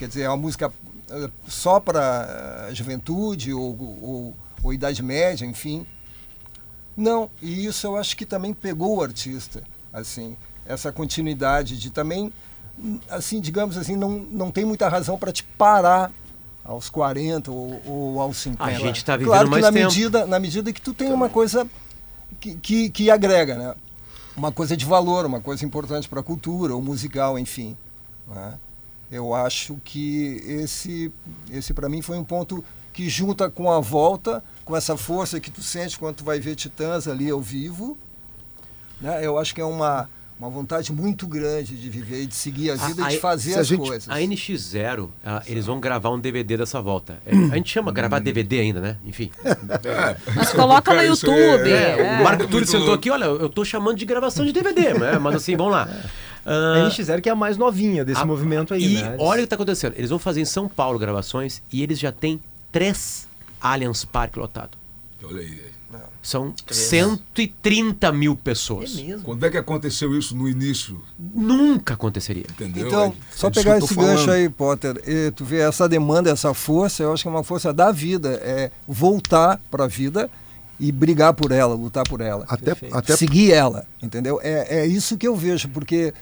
[0.00, 0.72] Quer dizer, é uma música
[1.10, 5.86] eh, só para a juventude ou, ou, ou idade média, enfim.
[6.96, 12.32] Não, e isso eu acho que também pegou o artista, assim, essa continuidade de também,
[13.10, 16.10] assim, digamos assim, não, não tem muita razão para te parar
[16.64, 18.64] aos 40 ou, ou aos 50.
[18.64, 19.84] A gente tá vivendo claro que na tempo.
[19.84, 21.68] medida na medida que tu tem uma coisa
[22.40, 23.74] que, que, que agrega, né?
[24.34, 27.76] Uma coisa de valor, uma coisa importante para a cultura, ou musical, enfim.
[28.26, 28.54] né?
[29.10, 31.12] Eu acho que esse,
[31.50, 35.50] esse para mim foi um ponto que junta com a volta, com essa força que
[35.50, 37.96] tu sente quando tu vai ver Titãs ali ao vivo.
[39.00, 39.24] Né?
[39.24, 42.74] Eu acho que é uma, uma vontade muito grande de viver e de seguir a
[42.74, 44.08] vida A- e de a- fazer a as gente- coisas.
[44.08, 47.18] A NX0, ah, eles vão gravar um DVD dessa volta.
[47.24, 48.96] É, a gente chama gravar DVD ainda, né?
[49.06, 49.30] Enfim.
[50.36, 51.70] Mas coloca no isso YouTube.
[51.72, 52.20] é- é.
[52.20, 52.94] O Marco Túlio sentou louco.
[52.94, 55.88] aqui, olha, eu tô chamando de gravação de DVD, mas assim, vamos lá.
[56.52, 59.16] A Ah, NX0 que é a mais novinha desse a- movimento aí, e né?
[59.18, 59.94] olha o que tá acontecendo.
[59.96, 62.40] Eles vão fazer em São Paulo gravações e eles já têm
[62.72, 63.28] três
[63.60, 64.76] Allianz Parque lotado.
[65.22, 65.70] Olha aí.
[66.22, 68.94] São 130 mil pessoas.
[68.96, 69.22] mesmo.
[69.24, 71.00] Quando é que aconteceu isso no início?
[71.18, 72.44] Nunca aconteceria.
[72.50, 72.86] Entendeu?
[72.86, 74.30] Então, É- só é pegar esse gancho falando.
[74.30, 77.72] aí, Potter, e tu vê essa demanda, essa força, eu acho que é uma força
[77.72, 80.30] da vida, é voltar para a vida
[80.78, 82.44] e brigar por ela, lutar por ela.
[82.48, 84.40] Até, até seguir ela, entendeu?
[84.42, 86.12] É, é isso que eu vejo, porque,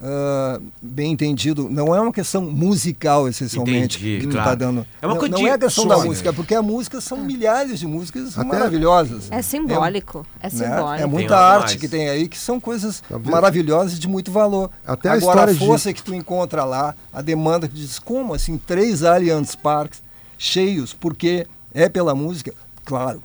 [0.00, 4.48] ah, bem entendido, não é uma questão musical, essencialmente, Entendi, que tu claro.
[4.50, 4.86] tá dando.
[5.02, 6.04] É uma não, não de é a questão só, da né?
[6.04, 9.28] música, porque a música são milhares de músicas Até- maravilhosas.
[9.30, 10.24] É simbólico.
[10.40, 10.50] É né?
[10.50, 11.02] simbólico.
[11.02, 11.74] É muita arte mais.
[11.80, 14.70] que tem aí, que são coisas Tá maravilhosas e de muito valor.
[14.86, 18.34] Até a Agora, a, de- força que tu encontra lá, a demanda que diz, como
[18.34, 20.02] assim, três Allianz Parks
[20.38, 22.54] cheios, porque é pela música?
[22.84, 23.20] Claro,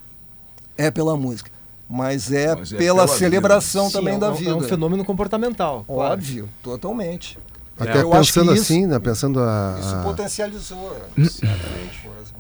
[0.76, 1.53] é pela música.
[1.90, 4.52] Mas é, Mas é pela, pela celebração Sim, também é um- da é um- vida.
[4.52, 5.84] É um fenômeno comportamental.
[5.86, 6.14] claro.
[6.14, 7.38] Óbvio, totalmente.
[7.78, 9.00] Até Eu acho que pensando isso- assim, né?
[9.00, 10.96] Pensando a, Isso a- potencializou.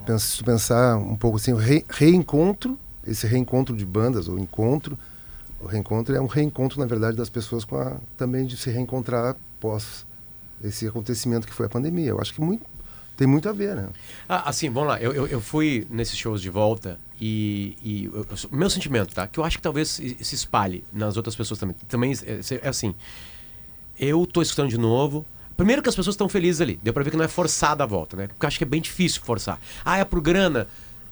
[0.05, 4.97] pens- se pensar um pouco assim, o re- reencontro, esse reencontro de bandas, ou encontro,
[5.59, 9.35] o reencontro é um reencontro, na verdade, das pessoas com a, também de se reencontrar
[9.57, 10.05] após
[10.63, 12.09] esse acontecimento que foi a pandemia.
[12.09, 12.63] Eu acho que muito,
[13.17, 13.87] tem muito a ver, né?
[14.27, 15.01] Ah, assim, vamos lá.
[15.01, 19.25] Eu, eu, eu fui nesses shows de volta e, e eu- meu sentimento, tá?
[19.27, 21.75] Que eu acho que talvez se se espalhe nas outras pessoas também.
[21.87, 22.93] Também é, é assim.
[23.99, 25.25] Eu tô escutando de novo.
[25.55, 26.79] Primeiro que as pessoas estão felizes ali.
[26.83, 28.27] Deu pra ver que não é forçada a volta, né?
[28.27, 29.59] Porque eu acho que é bem difícil forçar.
[29.85, 30.67] Ah, é pro grana?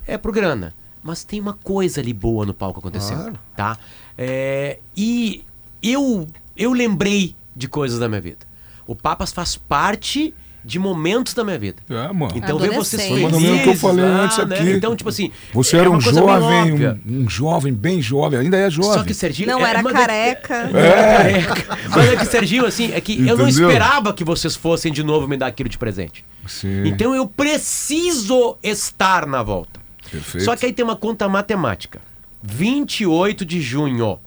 [0.08, 0.74] É pro grana.
[1.04, 3.40] Mas tem uma coisa ali boa no palco acontecendo, Claro.
[3.56, 3.78] tá?
[4.18, 5.44] É, e
[5.82, 8.46] eu, eu lembrei de coisas da minha vida.
[8.88, 11.82] O Papas faz parte de momentos da minha vida.
[11.90, 12.34] É, mano.
[12.36, 13.32] Então ver vocês felizes.
[13.32, 14.56] Foi que eu falei ah, antes né?
[14.60, 14.72] aqui.
[14.72, 15.32] Então, tipo assim.
[15.54, 18.94] Você é era um jovem, um, um jovem, bem jovem, ainda é jovem.
[18.94, 19.50] Só que Serginho.
[19.50, 20.68] Não era mas- careca.
[20.68, 21.80] Não era careca.
[21.90, 23.70] Mas é que Serginho, assim, é que eu não Entendeu?
[23.70, 26.24] esperava que vocês fossem de novo me dar aquilo de presente.
[26.48, 26.88] Sim.
[26.88, 29.80] Então eu preciso estar na volta.
[30.12, 30.44] Perfeito.
[30.44, 32.02] Só que aí tem uma conta matemática.
[32.44, 34.20] 28 de junho,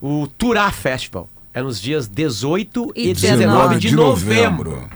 [0.00, 1.28] o Turá Festival.
[1.56, 4.70] É nos dias 18 e, E 19 de, 19 de novembro.
[4.72, 4.90] novembro.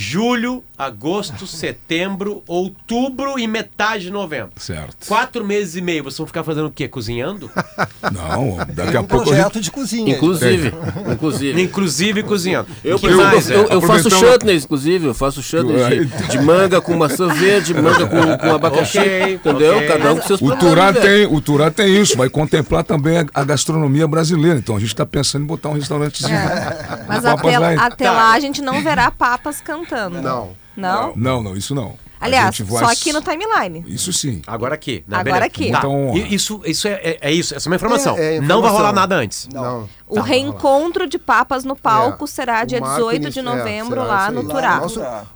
[0.00, 4.50] Julho, agosto, setembro, outubro e metade de novembro.
[4.56, 5.08] Certo.
[5.08, 6.86] Quatro meses e meio, vocês vão ficar fazendo o quê?
[6.86, 7.50] Cozinhando?
[8.12, 9.64] Não, daqui a um pouco projeto gente...
[9.64, 10.14] de cozinha.
[10.14, 10.72] Inclusive,
[11.12, 11.60] inclusive.
[11.62, 12.68] Inclusive cozinhando.
[12.84, 13.50] Eu, exemplo, mais?
[13.50, 17.74] eu, eu faço Aproveitando- chutney, inclusive, eu faço chutney de, de manga com maçã verde,
[17.74, 19.76] manga com, com abacaxi, Ok, entendeu?
[19.78, 19.88] ok.
[19.88, 23.26] Cada um com seus O Turá, tem, o Turá tem isso, vai contemplar também a,
[23.34, 24.58] a gastronomia brasileira.
[24.60, 26.36] Então a gente está pensando em botar um restaurantezinho.
[26.36, 27.04] É.
[27.08, 28.12] Mas Papas até, lá até Tá.
[28.12, 29.87] lá a gente não verá papas cantando.
[30.22, 30.50] Não.
[30.76, 31.12] Não?
[31.16, 31.96] Não, não, isso não.
[32.20, 33.84] Aliás, só aqui no timeline.
[33.86, 34.42] Isso sim.
[34.46, 35.04] Agora aqui.
[35.06, 35.16] né?
[35.18, 35.46] Agora Beleza.
[35.46, 35.70] aqui.
[35.70, 35.82] Tá.
[36.18, 38.16] I- Isso, isso é, é, é isso, essa é uma informação.
[38.18, 38.92] É, é Não vai rolar informação.
[38.94, 39.48] nada antes.
[39.52, 39.88] Não.
[40.06, 44.30] O reencontro de papas no palco É, será dia marco 18 de é, novembro lá
[44.32, 44.42] no.
[44.48, 44.82] Turá.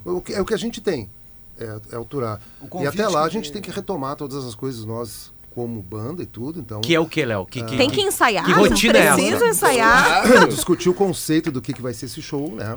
[0.03, 1.09] O que- é o que a gente tem.
[1.57, 2.39] É, é o Turá.
[2.59, 6.21] O E até lá a gente tem que retomar todas as coisas nós, como banda
[6.21, 6.59] e tudo.
[6.59, 7.45] Então, Que é o que, Léo?
[7.45, 9.47] Que, que, Tem que ensaiar, Que rotina é preciso essa?
[9.47, 10.47] ensaiar.
[10.49, 12.75] discutir o conceito do que, que vai ser esse show, né?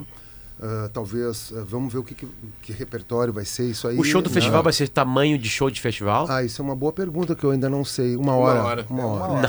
[0.60, 2.26] Ah, talvez, ah, vamos ver o que, que,
[2.62, 3.98] que repertório vai ser isso aí.
[3.98, 4.34] O show do né?
[4.34, 6.26] festival vai ser tamanho de show de festival?
[6.30, 8.16] Ah, isso é uma boa pergunta que eu ainda não sei.
[8.16, 8.62] Uma hora.
[8.62, 8.86] hora.
[8.88, 9.48] Uma hora.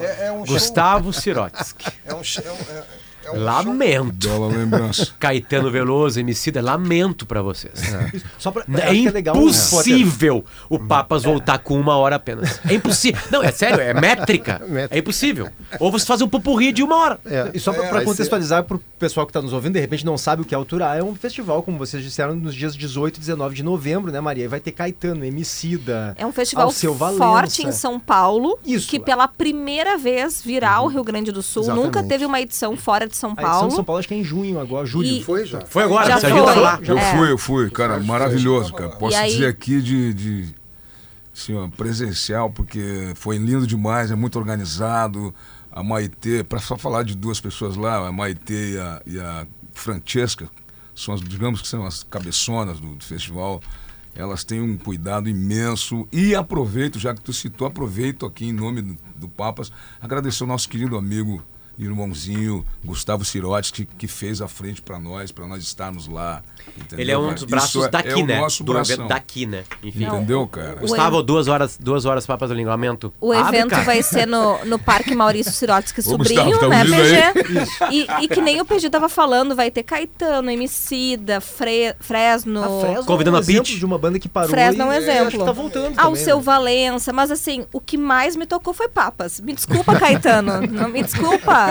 [0.00, 0.04] É.
[0.24, 1.92] É, é um Gustavo Sirotsky.
[2.04, 4.28] É um, show- é um- é- é um Lamento.
[4.28, 5.08] Bela lembrança.
[5.18, 7.74] Caetano Veloso, Emicida, lamento pra vocês.
[8.38, 12.60] Só pra, É é né, impossível o Papas voltar com uma hora apenas.
[12.68, 13.20] É impossível.
[13.30, 14.60] Não, é sério, é métrica.
[14.68, 14.94] Métrica.
[14.94, 15.48] É impossível.
[15.78, 17.20] Ou você faz um pupurri de uma hora.
[17.26, 17.50] É.
[17.54, 20.42] E só É, vai contextualizar pro pessoal que tá nos ouvindo, de repente não sabe
[20.42, 23.20] o que é o Turá, é um festival, como vocês disseram, nos dias 18 e
[23.20, 24.44] 19 de novembro, né, Maria?
[24.44, 28.88] E vai ter Caetano, Emicida, É um festival forte em São Paulo, Isso.
[28.88, 31.62] que pela primeira vez virá o Rio Grande do Sul.
[31.62, 31.84] Exatamente.
[31.84, 33.68] Nunca teve uma edição fora de São A edição Paulo.
[33.68, 35.08] de São Paulo acho que é em junho agora, julho.
[35.08, 35.60] E- Foi já.
[35.62, 36.54] Foi agora, Já o Serginho foi.
[36.54, 36.80] tá lá.
[36.82, 37.16] Eu É.
[37.16, 38.90] fui, eu fui, cara, maravilhoso, cara.
[38.90, 40.54] Posso aí- dizer aqui de, de
[41.34, 45.34] assim, ó, presencial, porque foi lindo demais, é muito organizado.
[45.70, 49.46] A Maitê, para só falar de duas pessoas lá, a Maitê e a, e a
[49.72, 50.48] Francesca,
[50.94, 53.60] são as, digamos que são as cabeçonas do, do festival.
[54.16, 56.08] Elas têm um cuidado imenso.
[56.10, 60.48] E aproveito, já que tu citou, aproveito aqui em nome do, do Papas, agradecer ao
[60.48, 61.40] nosso querido amigo
[61.78, 66.42] irmãozinho Gustavo Sirotes que, que fez a frente pra nós, pra nós estarmos lá.
[66.76, 68.40] entendeu, Ele é um dos Isso braços é- daqui, é o né?
[68.40, 68.94] nosso Do bração.
[68.96, 69.64] evento daqui, né?
[69.82, 70.04] Enfim.
[70.04, 70.74] Entendeu, cara?
[70.76, 73.12] Gustavo, duas horas, duas horas papas do linguamento.
[73.20, 73.84] O Abre, evento cara.
[73.84, 77.92] vai ser no, no Parque Maurício Sirotsky Ô, Sobrinho, Gustavo, tá né, PG?
[77.92, 82.62] E, e que nem o PG tava falando, vai ter Caetano, Emicida, Fre, Fresno.
[82.62, 84.92] A Fresno Convidando é um a exemplo de uma banda que parou Fresno é um
[84.92, 85.38] e- exemplo.
[85.38, 86.42] que tá voltando Ao também, seu né?
[86.42, 89.40] Valença, mas assim, o que mais me tocou foi papas.
[89.40, 90.60] Me desculpa, Caetano.
[90.66, 91.67] não me desculpa.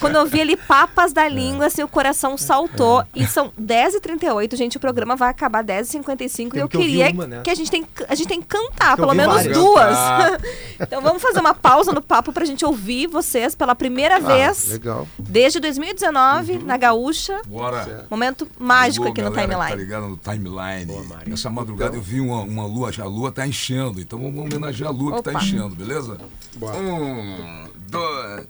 [0.00, 3.04] Quando eu vi ali papas da língua, assim, o coração saltou.
[3.14, 4.76] E são 10h38, gente.
[4.76, 7.40] O programa vai acabar 10h55 e eu que queria uma, né?
[7.42, 9.56] que a gente tem, a gente tem que cantar, que pelo menos várias.
[9.56, 9.96] duas.
[9.96, 10.40] Cantar.
[10.80, 14.70] então vamos fazer uma pausa no papo pra gente ouvir vocês pela primeira Ah, vez
[14.72, 15.06] legal.
[15.18, 17.40] desde 2019 na Gaúcha.
[17.46, 18.06] Bora.
[18.10, 19.82] Momento mágico Alô, aqui no galera Tá timeline.
[19.84, 21.32] ligado no timeline.
[21.32, 24.92] Essa madrugada eu vi uma, uma lua, a lua tá enchendo, então vamos homenagear a
[24.92, 25.40] lua que tá Opa.
[25.40, 26.18] enchendo, beleza?
[26.60, 28.46] Um, dois,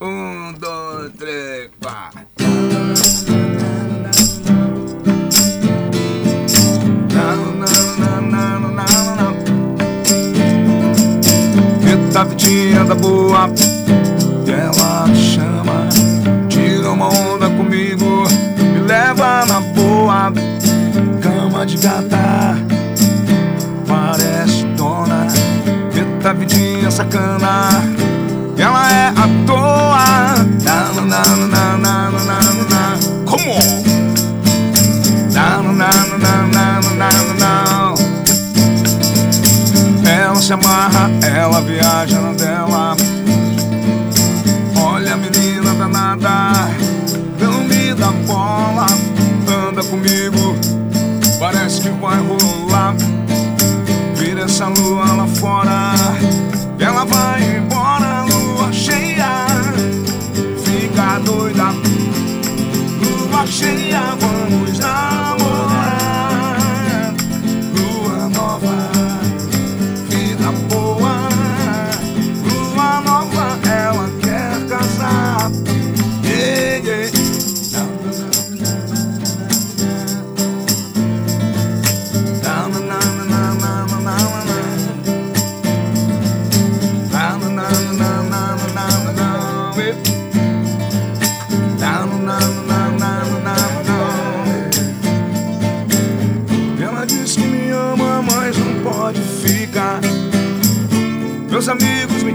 [0.00, 2.26] um, dois, três, quatro.
[11.88, 13.50] Eita vidinha da boa,
[14.46, 15.88] ela me chama.
[16.48, 18.24] Tira uma onda comigo,
[18.58, 20.32] me leva na boa.
[21.22, 22.56] Cama de gata,
[23.86, 25.26] parece dona.
[25.94, 27.95] Eita vidinha sacana,
[41.22, 42.96] ela viaja na dela.
[44.80, 46.52] Olha menina danada,
[47.38, 48.86] não me dá bola.
[49.68, 50.56] Anda comigo,
[51.38, 52.94] parece que vai rolar.
[54.16, 55.92] Vira essa lua lá fora,
[56.78, 58.24] ela vai embora.
[58.24, 59.46] Lua cheia,
[60.64, 61.72] fica doida.
[63.00, 64.65] Lua cheia, vamos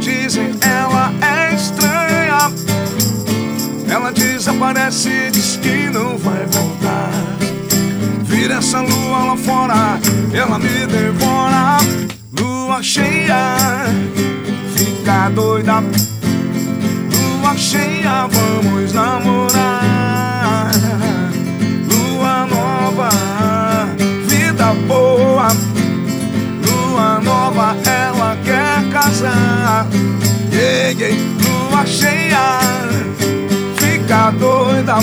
[0.02, 2.52] dizem, ela é estranha.
[3.88, 7.12] Ela desaparece, diz que não vai voltar.
[8.24, 10.00] Vira essa lua lá fora,
[10.34, 11.78] ela me devora.
[12.38, 13.56] Lua cheia,
[14.76, 15.84] fica doida.
[17.12, 20.72] Lua cheia, vamos namorar.
[21.88, 23.10] Lua nova,
[24.28, 25.71] vida boa.
[29.82, 29.88] cheia,
[30.52, 32.60] yeah, yeah, lua cheia,
[33.78, 35.00] fica doida,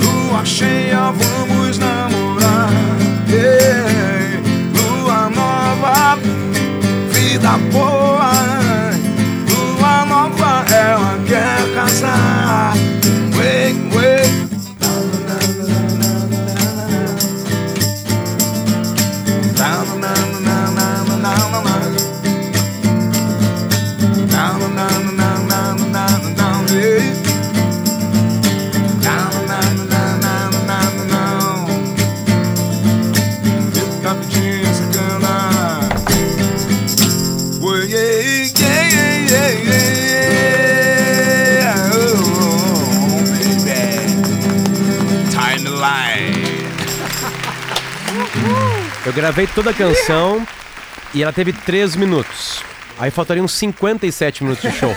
[0.00, 2.70] lua cheia, vamos namorar,
[3.28, 4.40] yeah,
[4.74, 6.18] lua nova,
[7.10, 8.32] vida boa,
[9.48, 12.74] lua nova, ela quer casar,
[13.36, 14.36] wait, wait.
[19.58, 21.85] na na na na na.
[49.06, 50.44] Eu gravei toda a canção
[51.14, 52.64] e ela teve 3 minutos.
[52.98, 54.94] Aí faltariam 57 minutos de show.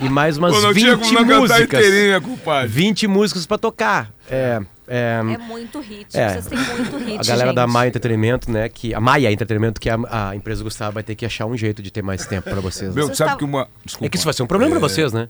[0.00, 1.80] e mais umas Pô, não 20 tinha como não cantar músicas.
[1.86, 2.68] inteirinha, compadre.
[2.68, 4.10] 20 músicas pra tocar.
[4.28, 6.28] É, é, É muito hit, É.
[6.40, 7.72] vocês têm muito hit, a galera da gente.
[7.72, 8.68] Maia Entretenimento, né?
[8.68, 11.46] Que, a Maia Entretenimento, que é a, a empresa do Gustavo vai ter que achar
[11.46, 12.94] um jeito de ter mais tempo pra vocês.
[12.94, 13.68] Meu, sabe tavam- que uma.
[13.84, 14.06] Desculpa.
[14.06, 15.28] É que isso vai ser um problema pra vocês, né?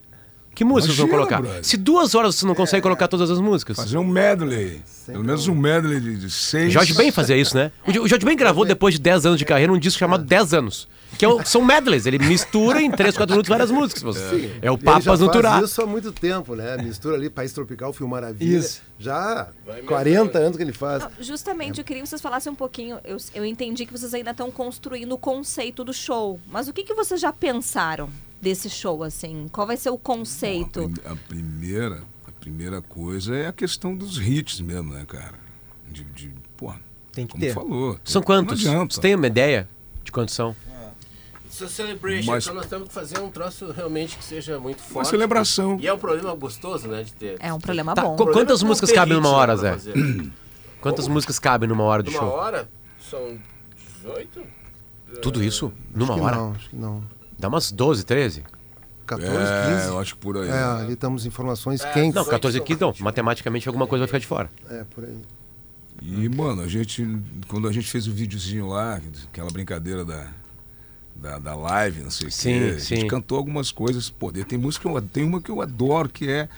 [0.56, 1.42] Que músicas vão Imagina, colocar?
[1.42, 1.64] brother.
[1.64, 3.76] Se duas horas você não consegue colocar todas as músicas.
[3.76, 4.82] Fazer um medley.
[5.06, 6.72] Pelo menos um medley de, de seis.
[6.72, 7.70] Jorge Ben fazia isso, né?
[7.86, 10.24] O Jo- o Jorge Ben gravou depois de 10 anos de carreira um disco chamado
[10.24, 10.88] 10 anos.
[11.18, 14.02] Que é o- são medleys, ele mistura em 3, 4 minutos várias músicas.
[14.02, 14.50] Você.
[14.62, 15.60] É, o Papas no faz Turá.
[15.62, 16.76] isso há muito tempo, né?
[16.78, 18.56] Mistura ali País Tropical, Fio Maravilha.
[18.58, 18.80] Isso.
[18.98, 19.48] Já
[19.86, 21.02] 40 anos que ele faz.
[21.04, 22.98] Não, Justamente, eu queria que vocês falassem um pouquinho.
[23.04, 26.40] Eu, eu entendi que vocês ainda estão construindo o conceito do show.
[26.50, 28.08] Mas o que, que vocês já pensaram?
[28.40, 29.46] Desse show, assim?
[29.52, 30.88] Qual vai ser o conceito?
[30.88, 35.04] Bom, a, prim- a primeira, a primeira coisa é a questão dos hits mesmo, né,
[35.06, 35.34] cara?
[35.90, 36.80] De, de porra,
[37.12, 37.54] Tem que como ter.
[37.54, 37.98] falou.
[38.04, 38.62] São quantos?
[38.64, 38.94] Não adianta.
[38.94, 39.68] Você tem uma ideia
[40.04, 40.54] de quantos são?
[41.46, 44.82] It's a celebration, Mas- então nós temos que fazer um troço realmente que seja muito
[44.82, 44.94] forte.
[44.96, 45.78] Uma celebração.
[45.80, 47.36] E é um problema gostoso, né, de ter.
[47.40, 48.14] É um problema Tá, bom.
[48.16, 49.76] problema quantas é músicas cabem numa ritmo hora, Zé?
[50.82, 52.28] Quantas músicas cabem numa hora de Numa show?
[52.30, 52.68] hora,
[53.10, 53.38] são
[54.02, 54.42] 18?
[55.22, 55.72] Tudo isso?
[55.94, 56.36] Numa Acho que hora?
[56.36, 57.02] Não, acho que não.
[57.38, 58.42] Dá umas 12, 13?
[59.06, 59.86] 14, É, 15.
[59.88, 60.48] eu acho que por aí.
[60.48, 62.14] É, ali estamos informações É, quentes.
[62.14, 62.92] Não, 14 aqui, não.
[62.98, 64.50] Matematicamente alguma coisa vai ficar de fora.
[64.70, 65.16] É, por aí.
[66.02, 67.06] E, mano, a gente,
[67.48, 69.00] quando a gente fez o videozinho lá,
[69.32, 70.26] aquela brincadeira da,
[71.14, 72.96] da, da live, não sei o Sim, quê, a sim.
[72.96, 74.10] gente cantou algumas coisas.
[74.10, 76.48] Pô, tem música, tem uma que eu adoro, que é,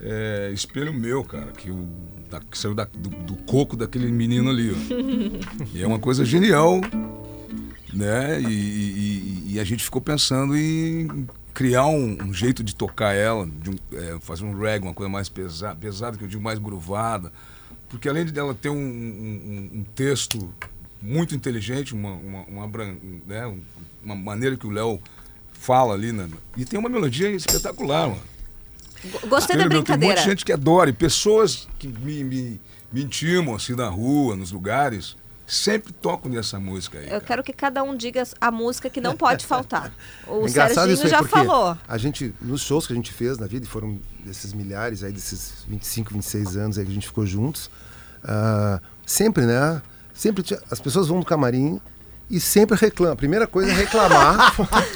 [0.00, 1.86] é Espelho Meu, cara, que, o,
[2.30, 5.64] da- que saiu da- do, do coco daquele menino ali, ó.
[5.74, 6.80] E é uma coisa genial,
[7.92, 8.40] né?
[8.40, 9.11] E, e-
[9.54, 13.78] e a gente ficou pensando em criar um, um jeito de tocar ela, de um-
[13.92, 17.32] é, fazer um reggae, uma coisa mais pesada, pesada, que eu digo mais gruvada.
[17.88, 20.52] Porque além de dela ter um, um- texto
[21.00, 22.66] muito inteligente, uma, uma, uma,
[23.26, 23.60] né, um-
[24.02, 25.00] uma maneira que o Léo
[25.52, 26.28] fala ali, né?
[26.56, 28.20] e tem uma melodia espetacular, mano.
[29.28, 29.82] Gostei da Entendeu?
[29.82, 30.14] Tem brincadeira.
[30.14, 32.60] muita gente que adora, e pessoas que me, me,
[32.92, 37.04] me intimam assim na rua, nos lugares, sempre tocam nessa música aí.
[37.04, 37.20] Eu cara.
[37.24, 39.92] quero que cada um diga a música que não pode faltar.
[40.26, 41.76] O É engraçado Serginho isso aí, já falou.
[41.86, 45.12] A gente, nos shows que a gente fez na vida, e foram desses milhares aí,
[45.12, 47.70] desses 25, 26 anos aí que a gente ficou juntos,
[48.24, 49.82] ah, sempre, né?
[50.14, 51.80] Sempre tinha- as pessoas vão no camarim
[52.32, 53.12] e sempre reclamam.
[53.12, 54.54] A primeira coisa é reclamar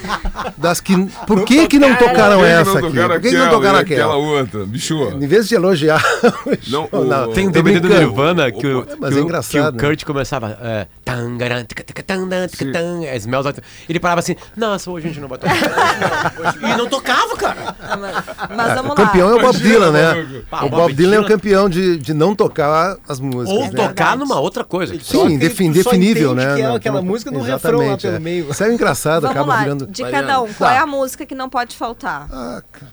[0.57, 0.95] das que.
[1.27, 2.97] Por que, que não tocaram essa não aqui?
[2.99, 4.17] Por que, não tocaram aquela aquela?
[4.17, 4.65] outra?
[4.65, 6.03] Bicho, Em vez de elogiar.
[6.47, 7.89] o Não, o- Tem um DVD do.
[7.89, 9.89] Nirvana que o, Mas que é o- engraçado, que o né?
[9.97, 10.59] Kurt começava.
[10.63, 15.07] É, tangaran, tica, tica, tandan, tica, tan, é, Smells Like- Ele parava assim, nossa, hoje
[15.07, 15.55] a gente não vai tocar.
[16.63, 17.77] e não tocava, cara.
[18.01, 19.33] Mas, mas vamos O campeão lá.
[19.35, 20.27] é o Bob Dylan, né?
[20.51, 23.57] Pá, o Bob Dylan é o campeão de, de não tocar as músicas.
[23.59, 23.89] Ou né?
[23.89, 24.95] tocar numa outra coisa.
[25.03, 26.55] Sim, indefinível, né?
[26.57, 28.19] que é Não, aquela não- música no refrão lá Exatamente, pelo é.
[28.19, 28.51] meio.
[28.51, 29.87] Isso é engraçado, Vamos acaba lá, virando.
[29.87, 30.27] de Mariana.
[30.27, 30.53] cada um.
[30.55, 30.75] Qual Tá.
[30.75, 32.29] é a música que não pode faltar?
[32.33, 32.93] Ah, cara.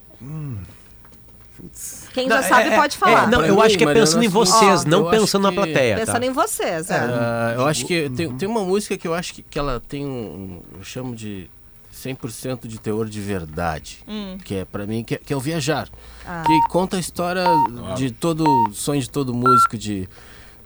[2.13, 3.27] Quem já Não, sabe é- pode é- falar.
[3.27, 5.43] não, Pra eu mim, acho que é Mariana, pensando em assim, vocês, ó, não pensando
[5.43, 5.95] na que- plateia.
[5.97, 6.25] Pensando tá?
[6.25, 6.97] em vocês, é.
[6.99, 10.05] Ah, eu acho que tem, tem uma música que eu acho que, que ela tem
[10.05, 10.61] um.
[10.77, 11.49] Eu chamo de
[11.93, 14.03] 100% de teor de verdade.
[14.43, 15.87] Que é pra mim, que é, que é o Viajar.
[16.27, 16.43] Ah.
[16.45, 17.45] Que conta a história
[17.95, 18.45] de todo.
[18.73, 20.09] sonho de todo músico de,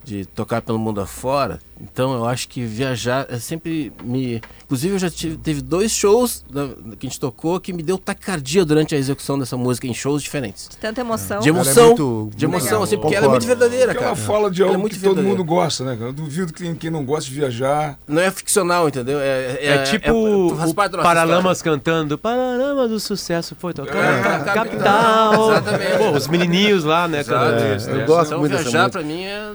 [0.04, 1.60] de tocar pelo mundo afora.
[1.82, 4.42] Então eu acho que viajar é sempre me.
[4.66, 7.98] Inclusive eu já tive, teve dois shows da- que a gente tocou que me deu
[7.98, 10.68] taquicardia durante a execução dessa música em shows diferentes.
[10.70, 11.40] De tanta emoção.
[11.40, 11.88] De é emoção.
[11.88, 14.08] muito- de emoção, legal, assim, porque ela é muito verdadeira, cara.
[14.08, 15.38] ela fala de é algo muito que todo verdadeira.
[15.38, 15.96] mundo gosta, né?
[15.96, 16.10] cara?
[16.10, 17.98] Eu duvido que quem, não gosta de viajar.
[18.08, 19.20] Não é ficcional, entendeu?
[19.20, 24.54] É, É, tipo faz o Paralamas cantando Paralamas do sucesso foi tocar É, capital.
[24.56, 25.52] capital.
[25.52, 25.98] Exatamente.
[25.98, 27.20] Pô, os menininhos lá, né?
[27.20, 27.40] Exato.
[27.52, 28.06] cantando É, isso, eu né?
[28.06, 29.52] gosto então muito viajar pra mim é.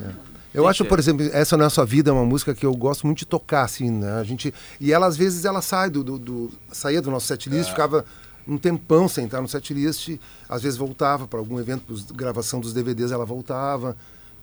[0.55, 3.21] Eu Tem acho, por exemplo, essa Nossa Vida é uma música que eu gosto muito
[3.21, 4.12] de tocar, assim, né?
[4.21, 6.03] A gente, e ela, às vezes, ela sai do...
[6.05, 8.05] do, do- saía do nosso setlist, ficava
[8.47, 12.73] um tempão sem estar no setlist, às vezes voltava para algum evento, pros- gravação dos
[12.75, 13.97] DVDs, ela voltava.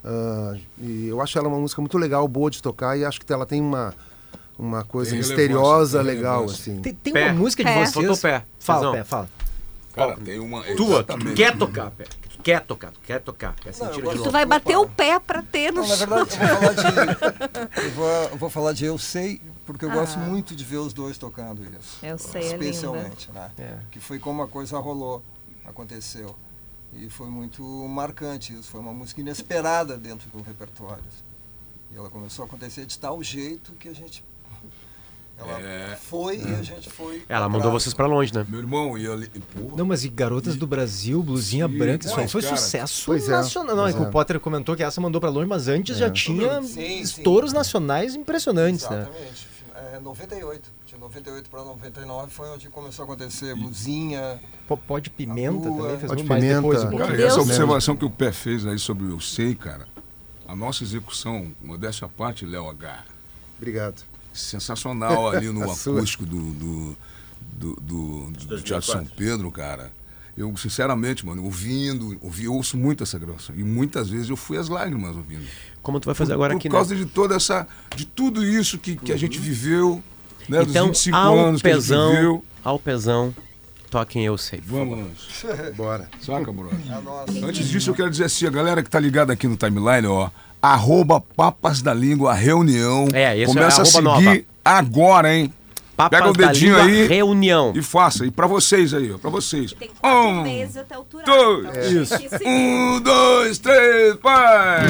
[0.04, 3.32] Ah, e eu acho ela uma música muito legal, boa de tocar, e acho que
[3.32, 3.93] ela tem uma,
[4.58, 6.80] uma coisa Tem misteriosa, legal, assim.
[6.82, 7.26] Tem, tem Pé.
[7.26, 7.80] uma música de Pé.
[7.86, 7.93] vocês.
[7.93, 8.43] Faltou pé.
[8.60, 9.30] Fala, pé, fala.
[9.93, 10.63] Cara, tem uma.
[10.78, 12.06] Tua, que quer tocar, pé.
[12.39, 13.54] Que quer tocar, que quer tocar.
[13.56, 14.23] Quer Não, sentir eu de.
[14.23, 17.80] Tu vai bater o pé pra ter no Não, na verdade, eu vou falar de.
[17.86, 20.93] Eu vou, eu vou falar de Eu Sei, porque eu gosto muito de ver os
[20.93, 21.97] dois tocando isso.
[22.04, 22.65] Eu sei, é linda.
[22.65, 23.52] Especialmente, né?
[23.58, 23.78] É.
[23.91, 25.21] Que foi como a coisa rolou,
[25.65, 26.36] aconteceu.
[26.93, 28.69] E foi muito marcante isso.
[28.69, 31.04] Foi uma música inesperada dentro do repertório.
[31.91, 34.23] E ela começou a acontecer de tal jeito que a gente.
[35.39, 35.95] Ela É.
[35.95, 37.23] foi e a gente foi.
[37.30, 38.45] Ela mandou vocês pra longe, né?
[38.49, 39.28] Meu irmão, e ali.
[39.28, 43.04] Porra, Não, mas e Garotas do Brasil, Blusinha Sim, Branca, isso aí foi cara, sucesso
[43.06, 43.75] pois é, nacional.
[43.75, 44.02] Não, é que é.
[44.02, 46.99] o Potter comentou que essa mandou pra longe, mas antes já tinha Sim, sim.
[47.02, 49.02] estouros nacionais impressionantes, né?
[49.10, 49.47] Exatamente.
[49.95, 50.80] É, 98.
[50.86, 54.39] De 98 para 99 foi onde começou a acontecer blusinha.
[54.67, 56.62] Pô, Pó de Pimenta também fez muito mais Pimenta.
[56.62, 56.84] depois.
[56.84, 59.88] um Cara, essa observação que o Pé fez aí sobre o Eu Sei, cara,
[60.47, 63.06] a nossa execução, modéstia à parte, Léo H.
[63.58, 64.04] Obrigado.
[64.34, 66.98] Sensacional ali no acústico do, do,
[67.54, 69.92] do, do, do Teatro São Pedro, cara.
[70.38, 73.54] Eu, sinceramente, mano, ouvindo, ouvi, eu ouço muito essa gravação.
[73.58, 75.46] E muitas vezes eu fui às lágrimas ouvindo.
[75.82, 77.02] Como tu vai fazer agora por aqui, causa né?
[77.02, 77.67] de toda essa.
[77.94, 80.02] de tudo isso que, que a gente viveu,
[80.48, 80.62] né?
[80.62, 82.46] Então, dos 25 ao anos que a gente pesão, viveu.
[82.63, 83.36] ao pesão,
[83.90, 84.62] toquem Eu Sei.
[84.62, 84.80] por.
[84.80, 85.44] Vamos.
[85.75, 86.10] Bora.
[86.21, 86.52] Saca?
[86.52, 87.46] A nossa.
[87.46, 90.30] Antes disso, eu quero dizer assim, a galera que tá ligada aqui no timeline, ó,
[90.62, 93.07] arroba Papas da Língua, a reunião.
[93.13, 94.41] É, esse é Começa a arroba seguir nova.
[94.63, 95.53] agora, hein?
[95.95, 97.73] Papas Pega o da dedinho Língua aí Reunião.
[97.75, 98.25] E faça.
[98.25, 99.17] E pra vocês aí, ó.
[99.17, 99.73] Pra vocês.
[99.73, 101.25] Tem quatro Um, meses até o Turá.
[101.25, 101.65] dois,
[102.12, 102.47] então que seguir.
[102.47, 104.85] Um, dois, três, vai!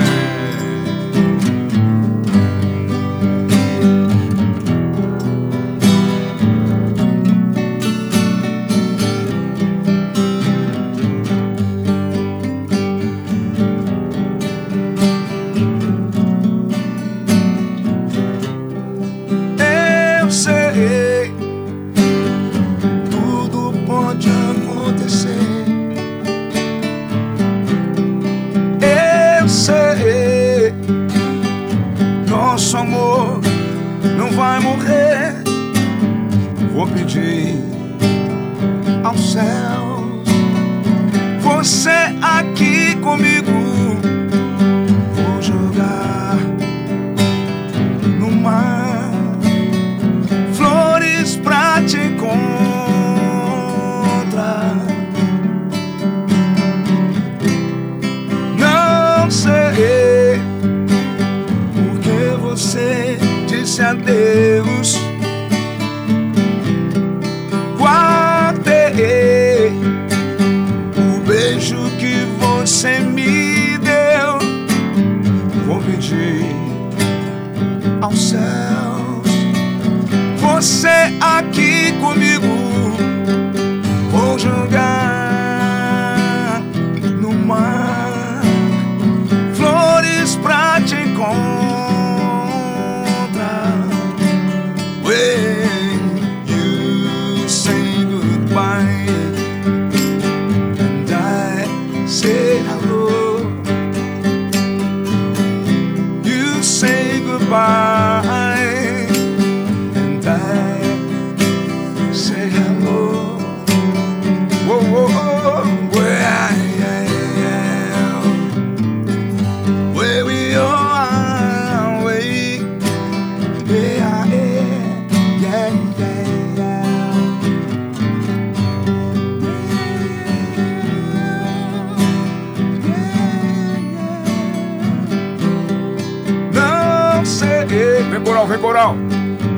[138.10, 138.95] Vem coral, vem coral.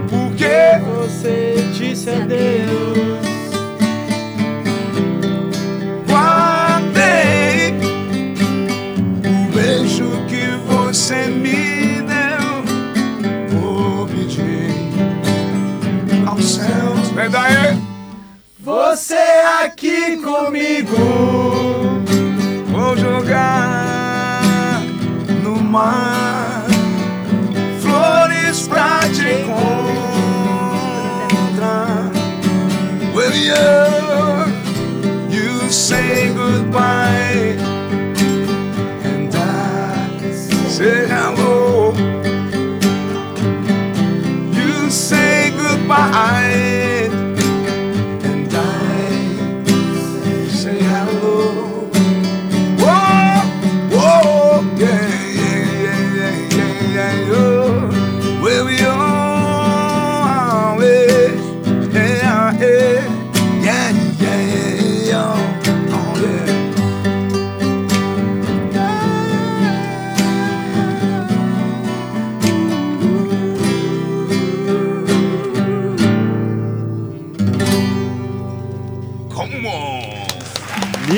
[0.09, 3.21] Por que Você disse adeus.
[6.07, 7.73] guardei
[9.25, 13.59] o beijo que você me deu?
[13.59, 14.69] Vou pedir
[16.27, 17.09] aos céus.
[17.15, 17.77] Vem daí.
[18.59, 19.17] Você
[19.63, 20.97] aqui comigo.
[22.67, 24.81] Vou jogar
[25.43, 26.40] no mar
[28.71, 30.31] pra te encontrar.
[33.13, 33.67] Will you,
[35.29, 37.30] you say goodbye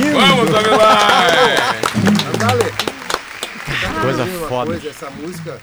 [0.01, 1.81] Vamos, Tavilai!
[2.33, 2.73] Andale,
[4.01, 4.71] Coisa foda.
[4.71, 5.61] coisa, essa música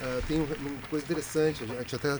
[0.00, 1.64] ah, tem um- uma coisa interessante.
[1.64, 2.18] A gente até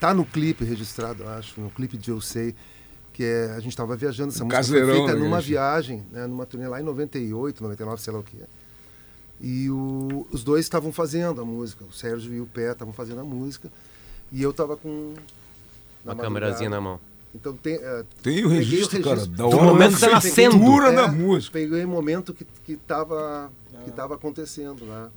[0.00, 2.54] tá no clipe registrado, acho, no clipe de Eu Sei,
[3.12, 5.50] que é, a gente estava viajando, essa Um música caseirão, foi feita né, numa gente?
[5.50, 8.46] viagem, né, numa turnê lá em 98, 99, sei lá o que é.
[9.40, 13.20] E o- os dois estavam fazendo a música, o Sérgio e o Pé estavam fazendo
[13.20, 13.68] a música,
[14.32, 15.14] e eu estava com...
[16.04, 16.98] Uma câmerazinha na mão.
[17.34, 20.10] Então tem, eh, Tem o peguei registro, cara, da Do hora momento da que tá
[20.12, 20.52] nascendo.
[20.58, 21.52] feitura É, da música.
[21.52, 23.50] Peguei o momento que, que, tava,
[23.84, 25.10] que tava acontecendo lá.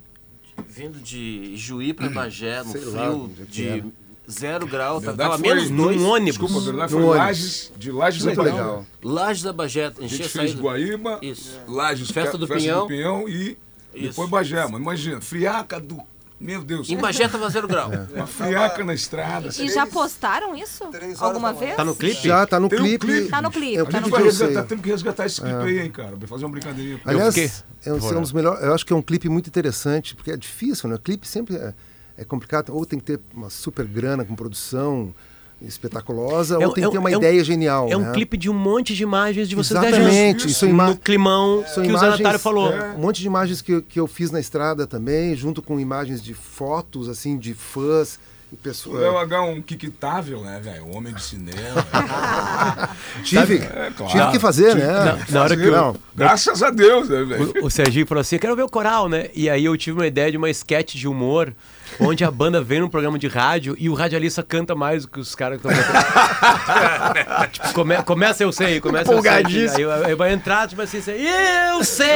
[0.68, 3.84] Vindo de Juí pra Bagé, no Sei frio lá é que de
[4.28, 6.02] zero grau, Verdade tava foi menos num dois.
[6.02, 6.38] ônibus.
[6.38, 7.18] Desculpa, verdade No foi ônibus.
[7.26, 8.86] Lages, de Lages legal.
[9.02, 10.60] Lages da Bagé, A gente fez saída.
[10.60, 11.56] Guaíba, Isso.
[11.68, 12.80] Lages, Festa do Festa Pinhão.
[12.82, 13.56] do Pinhão e
[13.94, 14.08] Isso.
[14.08, 14.66] depois Bagé.
[14.66, 15.98] Mas imagina, friaca do...
[16.40, 16.88] Meu Deus.
[16.88, 17.90] Em Bagé tava zero grau.
[18.14, 19.48] Uma friaca na estrada.
[19.58, 20.86] E já postaram isso?
[20.86, 21.74] Três Alguma vez?
[21.76, 22.28] Tá no clipe?
[22.28, 23.06] Já tá no Tem um clipe.
[23.06, 23.28] clipe.
[23.28, 24.38] Tá no clipe, É A tá no gente clipe vai eu clipe.
[24.44, 24.68] resgatar, sei.
[24.68, 26.16] temos que resgatar esse clipe aí, hein, cara.
[26.16, 27.00] Vai fazer uma brincadeirinha.
[27.04, 27.50] Aliás, fiquei-
[27.84, 28.18] é um, Bora.
[28.18, 28.62] um dos melhores.
[28.62, 30.94] Eu acho que é um clipe muito interessante, porque é difícil, né?
[30.94, 31.74] O clipe sempre é,
[32.16, 32.72] é complicado.
[32.72, 35.12] Ou tem que ter uma super grana com produção,
[35.60, 37.88] espetaculosa, É um- ou tem é que um- ter uma é um- ideia genial.
[37.90, 38.12] É um né?
[38.12, 41.82] clipe de um monte de imagens de vocês Exatamente, isso é ima- no climão São
[41.82, 42.72] que o Zé imagens- Natário falou.
[42.72, 45.78] é, um monte de imagens que, eu- que eu fiz na estrada também, junto com
[45.80, 48.18] imagens de fotos, assim, de fãs.
[48.50, 50.88] E O pessoas, Léo H é um quiquitável, né, velho?
[50.96, 51.86] Homem de cinema.
[53.22, 54.10] tive, É, claro.
[54.12, 54.86] tive que fazer, né?
[54.86, 57.52] Na, na hora que eu, Graças a Deus, né, velho?
[57.62, 59.28] o, o Serginho falou assim: eu quero ver o coral, né?
[59.34, 61.52] E aí eu tive uma ideia de uma sketch de humor,
[62.00, 65.20] onde a banda vem num programa de rádio e o radialista canta mais do que
[65.20, 67.48] os caras que estão cantando.
[67.52, 69.30] tipo, come- começa eu sei, começa eu sei.
[69.76, 72.06] Aí, eu- aí vai entrar, tipo assim, assim, eu sei!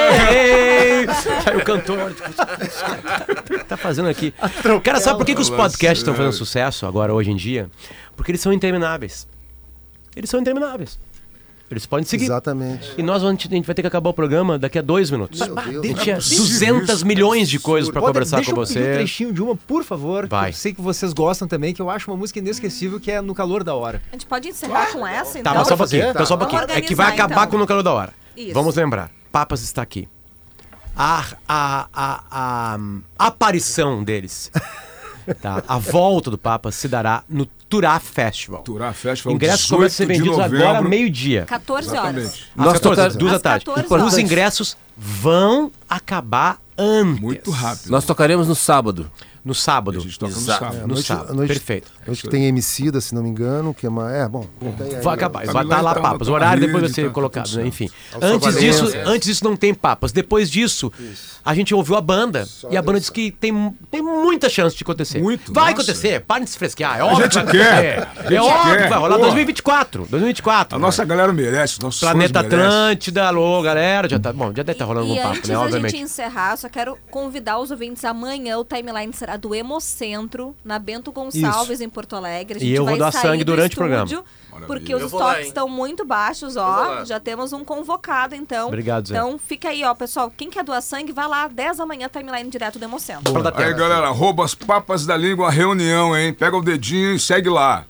[1.46, 4.32] Aí o cantor, tipo, o que tá fazendo aqui?
[4.82, 7.68] Cara, sabe por que, que os podcasts estão fazendo sucesso agora, hoje em dia?
[8.16, 9.26] Porque eles são intermináveis.
[10.14, 10.98] Eles são intermináveis.
[11.72, 12.24] Eles podem seguir.
[12.24, 12.92] Exatamente.
[12.96, 15.40] E nós vamos- a gente vai ter que acabar o programa daqui a dois minutos.
[15.40, 15.84] Meu Deus.
[15.84, 17.06] A gente tinha é possível 200 isso.
[17.06, 18.94] milhões de coisas pra Pode- conversar deixa com eu pedir um você.
[18.94, 20.24] trechinho de uma, por favor.
[20.24, 20.50] que Vai.
[20.50, 23.34] Eu sei que vocês gostam também, que eu acho uma música inesquecível, que é No
[23.34, 24.02] Calor da Hora.
[24.10, 25.52] A gente pode encerrar com essa, então?
[25.52, 25.96] Tá, mas só um fazer?
[25.98, 26.10] pouquinho.
[26.14, 26.76] Então só um Vamos pouquinho.
[26.78, 27.46] É que vai acabar então.
[27.48, 28.12] com o No Calor da Hora.
[28.36, 28.54] Isso.
[28.54, 29.10] Vamos lembrar.
[29.30, 30.08] Papas está aqui.
[30.94, 32.78] A, a, a, a,
[33.18, 34.50] a aparição deles,
[35.40, 35.62] tá?
[35.66, 38.62] a volta do Papas se dará no Turá Festival.
[38.62, 41.44] Turá Festival, Ingressos começam a ser 18 de vendidos agora meio-dia.
[41.46, 42.16] 14 horas.
[42.16, 42.52] Exatamente.
[42.54, 43.64] Nós 14, tocar- duas da tarde.
[43.64, 47.20] 14 Os ingressos vão acabar antes.
[47.20, 47.90] Muito rápido.
[47.90, 49.10] Nós tocaremos no sábado.
[49.44, 49.98] No sábado.
[49.98, 50.58] A gente toca no Exato.
[50.64, 50.80] sábado.
[50.82, 51.34] No noite- sábado.
[51.34, 51.90] noite- Perfeito.
[52.06, 54.12] Acho que tem Emicida, se não me engano, que é uma...
[54.12, 54.46] É, bom.
[54.78, 55.44] tem aí, Vai acabar.
[55.44, 56.26] Tá Vai lá, estar lá tá, papas.
[56.28, 57.66] tá O horário depois vai ser tá colocado, né?
[57.66, 57.90] Enfim.
[58.20, 60.12] Antes disso, antes disso não tem papas.
[60.12, 60.92] Depois disso,
[61.44, 62.46] a gente ouviu a banda.
[62.70, 65.20] E a banda disse que tem, tem muita chance de acontecer.
[65.20, 66.20] Muito, vai acontecer.
[66.20, 66.98] Parem de se fresquear.
[66.98, 67.98] É óbvio gente que vai quer.
[67.98, 68.18] acontecer.
[68.20, 68.82] A gente É óbvio quer.
[68.84, 69.22] que vai rolar Pô.
[69.22, 70.06] 2024.
[70.08, 70.76] 2024.
[70.76, 72.40] A nossa galera merece, Planeta.
[72.40, 74.08] Atlântida, alô, galera.
[74.08, 75.54] Já tá, bom, já deve estar rolando um papo, antes né?
[75.54, 75.90] da Obviamente.
[75.92, 78.58] gente encerrar, só quero convidar os ouvintes amanhã.
[78.58, 82.58] O timeline será do Hemocentro, na Bento Gonçalves, em Porto Alegre.
[82.58, 84.04] A E gente eu vou vai doar sair sangue durante o programa.
[84.04, 84.66] Maravilha.
[84.66, 87.04] Porque os Eu vou lá, estoques estão muito baixos, vou ó.
[87.04, 88.68] Já temos um convocado, então.
[88.68, 89.14] Obrigado, Zé.
[89.14, 90.30] Então fica aí, ó, pessoal.
[90.36, 93.32] Quem quer doar sangue, vai lá, 10 da manhã, timeline direto do Hemocentro.
[93.42, 96.32] Dar Aí, galera, rouba as papas da língua, reunião, hein?
[96.34, 97.84] Pega o dedinho e segue lá.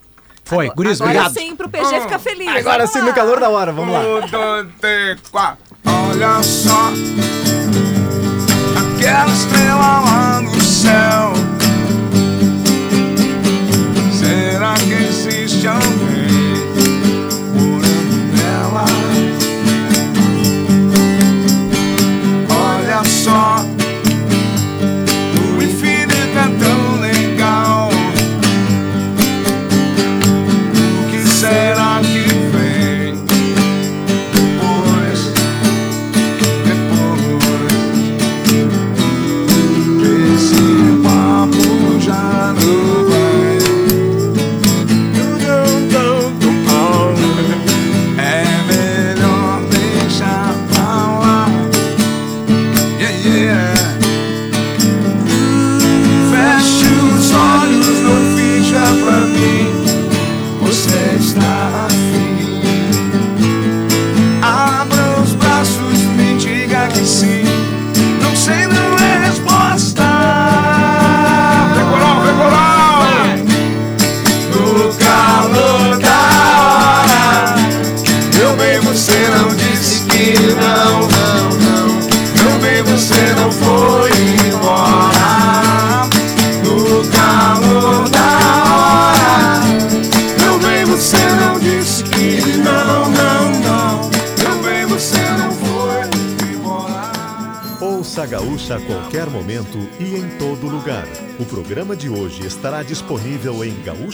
[0.45, 1.33] Foi, Guris, Agora obrigado.
[1.47, 2.47] sim, pro PG ficar feliz.
[2.49, 3.99] Agora sim, no calor da hora, vamos lá.
[4.01, 5.63] Um, dois, três, quatro.
[5.85, 6.91] Olha só
[9.03, 11.33] aquela estrela lá no céu.
[14.13, 16.22] Será que existe alguém